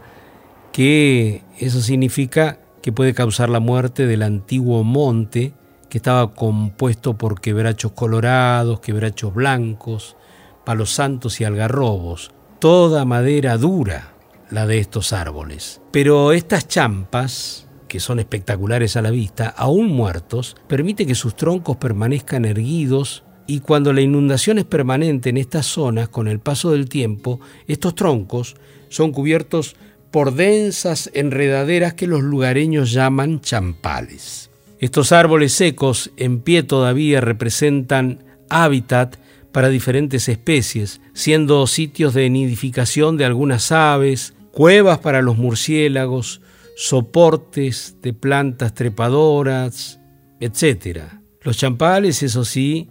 que 0.72 1.42
eso 1.58 1.82
significa 1.82 2.60
que 2.80 2.90
puede 2.90 3.12
causar 3.12 3.50
la 3.50 3.60
muerte 3.60 4.06
del 4.06 4.22
antiguo 4.22 4.82
monte 4.82 5.52
que 5.90 5.98
estaba 5.98 6.32
compuesto 6.32 7.18
por 7.18 7.42
quebrachos 7.42 7.92
colorados, 7.92 8.80
quebrachos 8.80 9.34
blancos, 9.34 10.16
palos 10.64 10.94
santos 10.94 11.42
y 11.42 11.44
algarrobos, 11.44 12.30
toda 12.58 13.04
madera 13.04 13.58
dura 13.58 14.14
la 14.48 14.66
de 14.66 14.78
estos 14.78 15.12
árboles. 15.12 15.82
Pero 15.90 16.32
estas 16.32 16.66
champas, 16.68 17.68
que 17.86 18.00
son 18.00 18.18
espectaculares 18.18 18.96
a 18.96 19.02
la 19.02 19.10
vista, 19.10 19.46
aún 19.54 19.88
muertos, 19.88 20.56
permite 20.66 21.06
que 21.06 21.14
sus 21.14 21.36
troncos 21.36 21.76
permanezcan 21.76 22.46
erguidos 22.46 23.24
y 23.46 23.60
cuando 23.60 23.92
la 23.92 24.00
inundación 24.00 24.58
es 24.58 24.64
permanente 24.64 25.30
en 25.30 25.36
estas 25.36 25.66
zonas, 25.66 26.08
con 26.08 26.28
el 26.28 26.40
paso 26.40 26.70
del 26.70 26.88
tiempo, 26.88 27.40
estos 27.66 27.94
troncos 27.94 28.56
son 28.88 29.12
cubiertos 29.12 29.76
por 30.10 30.34
densas 30.34 31.10
enredaderas 31.12 31.94
que 31.94 32.06
los 32.06 32.22
lugareños 32.22 32.92
llaman 32.92 33.40
champales. 33.40 34.50
Estos 34.78 35.12
árboles 35.12 35.52
secos 35.52 36.10
en 36.16 36.40
pie 36.40 36.62
todavía 36.62 37.20
representan 37.20 38.22
hábitat 38.48 39.16
para 39.50 39.68
diferentes 39.68 40.28
especies, 40.28 41.00
siendo 41.12 41.66
sitios 41.66 42.14
de 42.14 42.28
nidificación 42.30 43.16
de 43.16 43.24
algunas 43.24 43.72
aves, 43.72 44.34
cuevas 44.52 44.98
para 44.98 45.22
los 45.22 45.36
murciélagos, 45.36 46.40
soportes 46.76 47.96
de 48.02 48.12
plantas 48.12 48.74
trepadoras, 48.74 50.00
etc. 50.40 51.04
Los 51.42 51.56
champales, 51.56 52.22
eso 52.22 52.44
sí, 52.44 52.88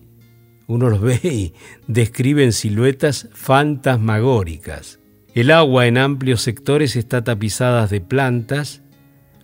uno 0.67 0.89
los 0.89 1.01
ve 1.01 1.19
y 1.23 1.53
describen 1.87 2.53
siluetas 2.53 3.29
fantasmagóricas. 3.33 4.99
El 5.33 5.51
agua 5.51 5.87
en 5.87 5.97
amplios 5.97 6.41
sectores 6.41 6.95
está 6.95 7.23
tapizada 7.23 7.87
de 7.87 8.01
plantas 8.01 8.81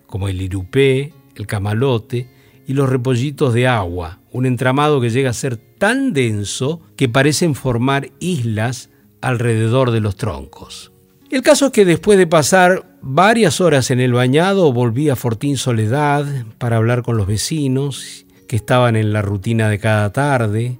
como 0.05 0.27
el 0.27 0.41
irupé, 0.41 1.13
el 1.35 1.47
camalote 1.47 2.29
y 2.67 2.73
los 2.73 2.89
repollitos 2.89 3.53
de 3.53 3.67
agua, 3.67 4.19
un 4.31 4.45
entramado 4.45 5.01
que 5.01 5.09
llega 5.09 5.31
a 5.31 5.33
ser 5.33 5.57
tan 5.57 6.13
denso 6.13 6.81
que 6.95 7.09
parecen 7.09 7.55
formar 7.55 8.11
islas 8.19 8.89
alrededor 9.21 9.91
de 9.91 10.01
los 10.01 10.15
troncos. 10.15 10.91
El 11.29 11.41
caso 11.41 11.67
es 11.67 11.71
que 11.71 11.85
después 11.85 12.17
de 12.17 12.27
pasar 12.27 12.97
varias 13.01 13.61
horas 13.61 13.91
en 13.91 13.99
el 13.99 14.13
bañado 14.13 14.73
volví 14.73 15.09
a 15.09 15.15
Fortín 15.15 15.57
Soledad 15.57 16.25
para 16.57 16.77
hablar 16.77 17.03
con 17.03 17.17
los 17.17 17.27
vecinos 17.27 18.25
que 18.47 18.55
estaban 18.55 18.95
en 18.95 19.13
la 19.13 19.21
rutina 19.21 19.69
de 19.69 19.77
cada 19.77 20.11
tarde, 20.11 20.79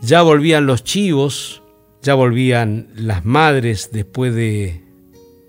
ya 0.00 0.22
volvían 0.22 0.66
los 0.66 0.84
chivos, 0.84 1.62
ya 2.02 2.14
volvían 2.14 2.88
las 2.94 3.24
madres 3.24 3.90
después 3.92 4.34
de 4.34 4.82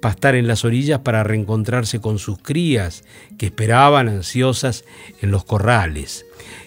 pastar 0.01 0.35
en 0.35 0.47
las 0.47 0.65
orillas 0.65 0.99
para 0.99 1.23
reencontrarse 1.23 2.01
con 2.01 2.19
sus 2.19 2.39
crías 2.39 3.03
que 3.37 3.45
esperaban 3.47 4.09
ansiosas 4.09 4.83
en 5.21 5.31
los 5.31 5.45
corrales. 5.45 6.25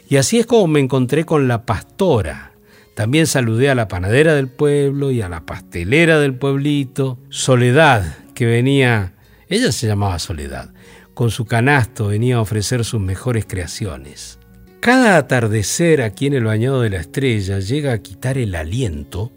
Y 0.08 0.16
así 0.16 0.38
es 0.38 0.46
como 0.46 0.66
me 0.68 0.80
encontré 0.80 1.24
con 1.24 1.48
la 1.48 1.66
pastora. 1.66 2.52
También 2.94 3.26
saludé 3.26 3.70
a 3.70 3.74
la 3.74 3.88
panadera 3.88 4.34
del 4.34 4.48
pueblo 4.48 5.10
y 5.10 5.20
a 5.20 5.28
la 5.28 5.44
pastelera 5.44 6.20
del 6.20 6.34
pueblito, 6.34 7.18
Soledad, 7.28 8.18
que 8.34 8.46
venía, 8.46 9.14
ella 9.48 9.72
se 9.72 9.88
llamaba 9.88 10.20
Soledad, 10.20 10.72
con 11.12 11.30
su 11.30 11.44
canasto 11.44 12.06
venía 12.06 12.36
a 12.36 12.40
ofrecer 12.40 12.84
sus 12.84 13.00
mejores 13.00 13.46
creaciones. 13.46 14.38
Cada 14.84 15.16
atardecer 15.16 16.02
aquí 16.02 16.26
en 16.26 16.34
el 16.34 16.44
bañado 16.44 16.82
de 16.82 16.90
la 16.90 16.98
estrella 16.98 17.58
llega 17.58 17.94
a 17.94 18.02
quitar 18.02 18.36
el 18.36 18.54
aliento 18.54 19.32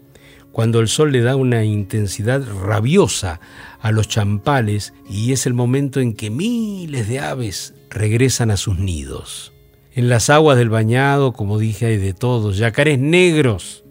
cuando 0.52 0.78
el 0.78 0.88
sol 0.88 1.10
le 1.10 1.22
da 1.22 1.36
una 1.36 1.64
intensidad 1.64 2.42
rabiosa 2.66 3.40
a 3.80 3.90
los 3.90 4.08
champales 4.08 4.92
y 5.08 5.32
es 5.32 5.46
el 5.46 5.54
momento 5.54 6.00
en 6.00 6.12
que 6.12 6.28
miles 6.28 7.08
de 7.08 7.20
aves 7.20 7.72
regresan 7.88 8.50
a 8.50 8.58
sus 8.58 8.78
nidos. 8.78 9.54
En 9.94 10.10
las 10.10 10.28
aguas 10.28 10.58
del 10.58 10.68
bañado, 10.68 11.32
como 11.32 11.58
dije, 11.58 11.86
hay 11.86 11.96
de 11.96 12.12
todos, 12.12 12.58
yacarés 12.58 12.98
negros 12.98 13.84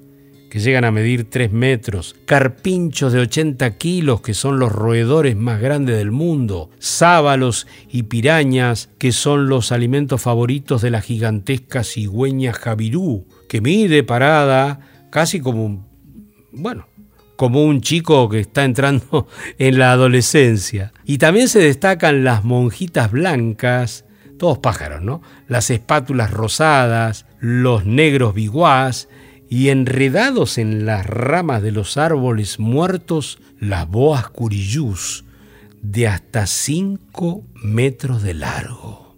que 0.49 0.60
llegan 0.60 0.86
a 0.86 0.91
medir 0.91 1.29
3 1.29 1.51
metros, 1.51 2.15
carpinchos 2.25 3.13
de 3.13 3.19
80 3.19 3.77
kilos, 3.77 4.21
que 4.21 4.33
son 4.33 4.60
los 4.60 4.71
roedores 4.71 5.36
más 5.36 5.62
grandes 5.62 5.97
del 5.97 6.12
mundo, 6.12 6.69
sábalos 6.79 7.67
y 7.89 8.03
pirañas, 8.03 8.89
que 8.97 9.12
son 9.12 9.49
los 9.49 9.71
alimentos 9.71 10.21
favoritos 10.21 10.81
de 10.81 10.91
la 10.91 11.01
gigantesca 11.01 11.83
cigüeña 11.83 12.53
Javirú, 12.53 13.27
que 13.49 13.62
mide 13.62 14.03
parada 14.03 14.79
casi 15.10 15.39
como 15.39 15.65
un, 15.65 15.86
bueno, 16.51 16.88
como 17.36 17.63
un 17.63 17.81
chico 17.81 18.29
que 18.29 18.39
está 18.39 18.63
entrando 18.65 19.27
en 19.57 19.79
la 19.79 19.91
adolescencia. 19.91 20.93
Y 21.05 21.17
también 21.17 21.47
se 21.47 21.60
destacan 21.60 22.23
las 22.23 22.43
monjitas 22.43 23.12
blancas, 23.12 24.05
todos 24.38 24.60
pájaros, 24.60 25.01
¿no? 25.01 25.21
Las 25.47 25.69
espátulas 25.69 26.31
rosadas, 26.31 27.25
los 27.39 27.86
negros 27.86 28.33
biguás 28.33 29.07
y 29.49 29.69
enredados 29.69 30.57
en 30.57 30.86
las 30.86 31.05
ramas 31.05 31.62
de 31.62 31.71
los 31.71 31.97
árboles 31.97 32.60
muertos 32.60 33.39
las 33.60 33.88
boas 33.89 34.29
curiyús 34.29 35.23
de 35.81 36.07
hasta 36.07 36.47
cinco 36.47 37.43
metros 37.55 38.23
de 38.23 38.33
largo. 38.33 39.15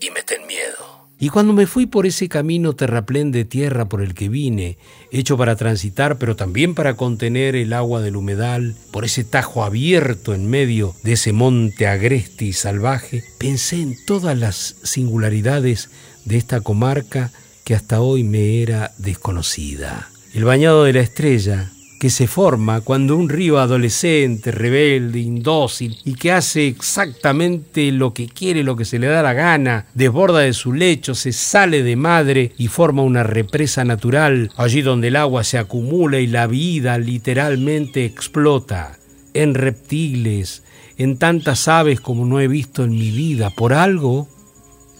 Y 0.00 0.10
meten 0.10 0.46
miedo. 0.46 0.88
Y 1.20 1.30
cuando 1.30 1.52
me 1.52 1.66
fui 1.66 1.86
por 1.86 2.06
ese 2.06 2.28
camino 2.28 2.76
terraplén 2.76 3.32
de 3.32 3.44
tierra 3.44 3.88
por 3.88 4.02
el 4.02 4.14
que 4.14 4.28
vine, 4.28 4.78
hecho 5.10 5.36
para 5.36 5.56
transitar, 5.56 6.16
pero 6.16 6.36
también 6.36 6.76
para 6.76 6.94
contener 6.94 7.56
el 7.56 7.72
agua 7.72 8.00
del 8.00 8.14
humedal, 8.14 8.76
por 8.92 9.04
ese 9.04 9.24
tajo 9.24 9.64
abierto 9.64 10.32
en 10.32 10.48
medio 10.48 10.94
de 11.02 11.14
ese 11.14 11.32
monte 11.32 11.88
agreste 11.88 12.44
y 12.44 12.52
salvaje, 12.52 13.24
pensé 13.38 13.82
en 13.82 13.96
todas 14.06 14.38
las 14.38 14.76
singularidades 14.84 15.90
de 16.24 16.36
esta 16.36 16.60
comarca 16.60 17.32
que 17.68 17.74
hasta 17.74 18.00
hoy 18.00 18.24
me 18.24 18.62
era 18.62 18.92
desconocida. 18.96 20.08
El 20.32 20.44
bañado 20.44 20.84
de 20.84 20.94
la 20.94 21.00
estrella, 21.00 21.70
que 22.00 22.08
se 22.08 22.26
forma 22.26 22.80
cuando 22.80 23.14
un 23.14 23.28
río 23.28 23.58
adolescente, 23.58 24.52
rebelde, 24.52 25.18
indócil 25.18 25.98
y 26.02 26.14
que 26.14 26.32
hace 26.32 26.66
exactamente 26.66 27.92
lo 27.92 28.14
que 28.14 28.26
quiere, 28.26 28.62
lo 28.62 28.74
que 28.74 28.86
se 28.86 28.98
le 28.98 29.08
da 29.08 29.22
la 29.22 29.34
gana, 29.34 29.84
desborda 29.92 30.38
de 30.38 30.54
su 30.54 30.72
lecho, 30.72 31.14
se 31.14 31.30
sale 31.34 31.82
de 31.82 31.94
madre 31.94 32.52
y 32.56 32.68
forma 32.68 33.02
una 33.02 33.22
represa 33.22 33.84
natural, 33.84 34.50
allí 34.56 34.80
donde 34.80 35.08
el 35.08 35.16
agua 35.16 35.44
se 35.44 35.58
acumula 35.58 36.20
y 36.20 36.26
la 36.26 36.46
vida 36.46 36.96
literalmente 36.96 38.06
explota, 38.06 38.96
en 39.34 39.52
reptiles, 39.52 40.62
en 40.96 41.18
tantas 41.18 41.68
aves 41.68 42.00
como 42.00 42.24
no 42.24 42.40
he 42.40 42.48
visto 42.48 42.84
en 42.84 42.92
mi 42.92 43.10
vida, 43.10 43.50
por 43.50 43.74
algo 43.74 44.26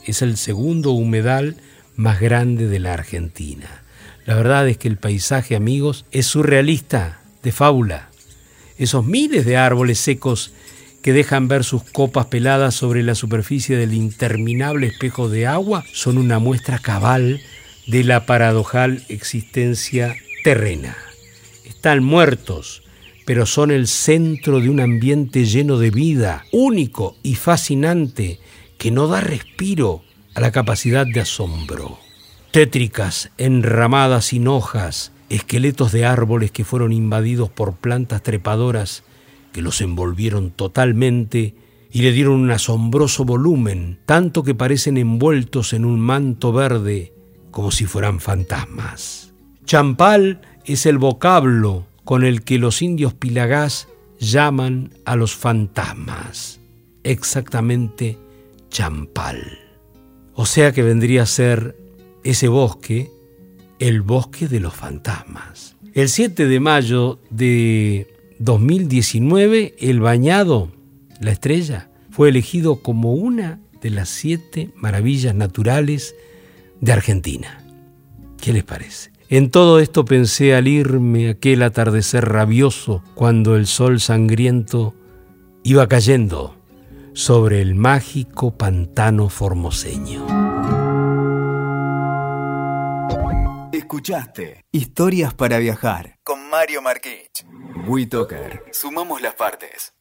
es 0.04 0.20
el 0.20 0.36
segundo 0.36 0.90
humedal 0.90 1.56
más 1.98 2.20
grande 2.20 2.68
de 2.68 2.78
la 2.78 2.94
Argentina. 2.94 3.82
La 4.24 4.36
verdad 4.36 4.68
es 4.68 4.78
que 4.78 4.88
el 4.88 4.98
paisaje, 4.98 5.56
amigos, 5.56 6.06
es 6.12 6.26
surrealista, 6.26 7.20
de 7.42 7.50
fábula. 7.50 8.08
Esos 8.78 9.04
miles 9.04 9.44
de 9.44 9.56
árboles 9.56 9.98
secos 9.98 10.52
que 11.02 11.12
dejan 11.12 11.48
ver 11.48 11.64
sus 11.64 11.82
copas 11.82 12.26
peladas 12.26 12.74
sobre 12.74 13.02
la 13.02 13.16
superficie 13.16 13.76
del 13.76 13.94
interminable 13.94 14.86
espejo 14.86 15.28
de 15.28 15.46
agua 15.46 15.84
son 15.92 16.18
una 16.18 16.38
muestra 16.38 16.78
cabal 16.78 17.40
de 17.88 18.04
la 18.04 18.26
paradojal 18.26 19.02
existencia 19.08 20.14
terrena. 20.44 20.96
Están 21.64 22.04
muertos, 22.04 22.84
pero 23.26 23.44
son 23.44 23.72
el 23.72 23.88
centro 23.88 24.60
de 24.60 24.70
un 24.70 24.78
ambiente 24.78 25.46
lleno 25.46 25.78
de 25.78 25.90
vida, 25.90 26.44
único 26.52 27.16
y 27.24 27.34
fascinante, 27.34 28.38
que 28.78 28.92
no 28.92 29.08
da 29.08 29.20
respiro 29.20 30.04
a 30.38 30.40
la 30.40 30.52
capacidad 30.52 31.04
de 31.04 31.18
asombro 31.18 31.98
tétricas, 32.52 33.32
enramadas 33.38 34.26
sin 34.26 34.46
hojas, 34.46 35.10
esqueletos 35.30 35.90
de 35.90 36.06
árboles 36.06 36.52
que 36.52 36.64
fueron 36.64 36.92
invadidos 36.92 37.50
por 37.50 37.74
plantas 37.74 38.22
trepadoras 38.22 39.02
que 39.52 39.62
los 39.62 39.80
envolvieron 39.80 40.52
totalmente 40.52 41.56
y 41.90 42.02
le 42.02 42.12
dieron 42.12 42.34
un 42.34 42.52
asombroso 42.52 43.24
volumen, 43.24 43.98
tanto 44.06 44.44
que 44.44 44.54
parecen 44.54 44.96
envueltos 44.96 45.72
en 45.72 45.84
un 45.84 45.98
manto 45.98 46.52
verde 46.52 47.12
como 47.50 47.72
si 47.72 47.86
fueran 47.86 48.20
fantasmas. 48.20 49.32
Champal 49.64 50.40
es 50.64 50.86
el 50.86 50.98
vocablo 50.98 51.88
con 52.04 52.22
el 52.22 52.44
que 52.44 52.58
los 52.58 52.80
indios 52.80 53.12
pilagás 53.12 53.88
llaman 54.20 54.94
a 55.04 55.16
los 55.16 55.34
fantasmas. 55.34 56.60
Exactamente 57.02 58.16
champal. 58.70 59.67
O 60.40 60.46
sea 60.46 60.70
que 60.70 60.84
vendría 60.84 61.24
a 61.24 61.26
ser 61.26 61.74
ese 62.22 62.46
bosque, 62.46 63.10
el 63.80 64.02
bosque 64.02 64.46
de 64.46 64.60
los 64.60 64.72
fantasmas. 64.72 65.74
El 65.94 66.08
7 66.08 66.46
de 66.46 66.60
mayo 66.60 67.18
de 67.28 68.06
2019, 68.38 69.74
el 69.80 69.98
bañado, 69.98 70.70
la 71.20 71.32
estrella, 71.32 71.90
fue 72.12 72.28
elegido 72.28 72.82
como 72.82 73.14
una 73.14 73.58
de 73.82 73.90
las 73.90 74.10
siete 74.10 74.70
maravillas 74.76 75.34
naturales 75.34 76.14
de 76.80 76.92
Argentina. 76.92 77.64
¿Qué 78.40 78.52
les 78.52 78.62
parece? 78.62 79.10
En 79.28 79.50
todo 79.50 79.80
esto 79.80 80.04
pensé 80.04 80.54
al 80.54 80.68
irme 80.68 81.30
aquel 81.30 81.64
atardecer 81.64 82.24
rabioso 82.24 83.02
cuando 83.16 83.56
el 83.56 83.66
sol 83.66 83.98
sangriento 83.98 84.94
iba 85.64 85.88
cayendo 85.88 86.57
sobre 87.18 87.60
el 87.60 87.74
mágico 87.74 88.56
pantano 88.56 89.28
formoseño. 89.28 90.24
Escuchaste 93.72 94.64
Historias 94.70 95.34
para 95.34 95.58
viajar 95.58 96.20
con 96.22 96.48
Mario 96.48 96.80
Marquich. 96.80 97.44
WeToker. 97.88 98.62
Sumamos 98.70 99.20
las 99.20 99.34
partes. 99.34 99.97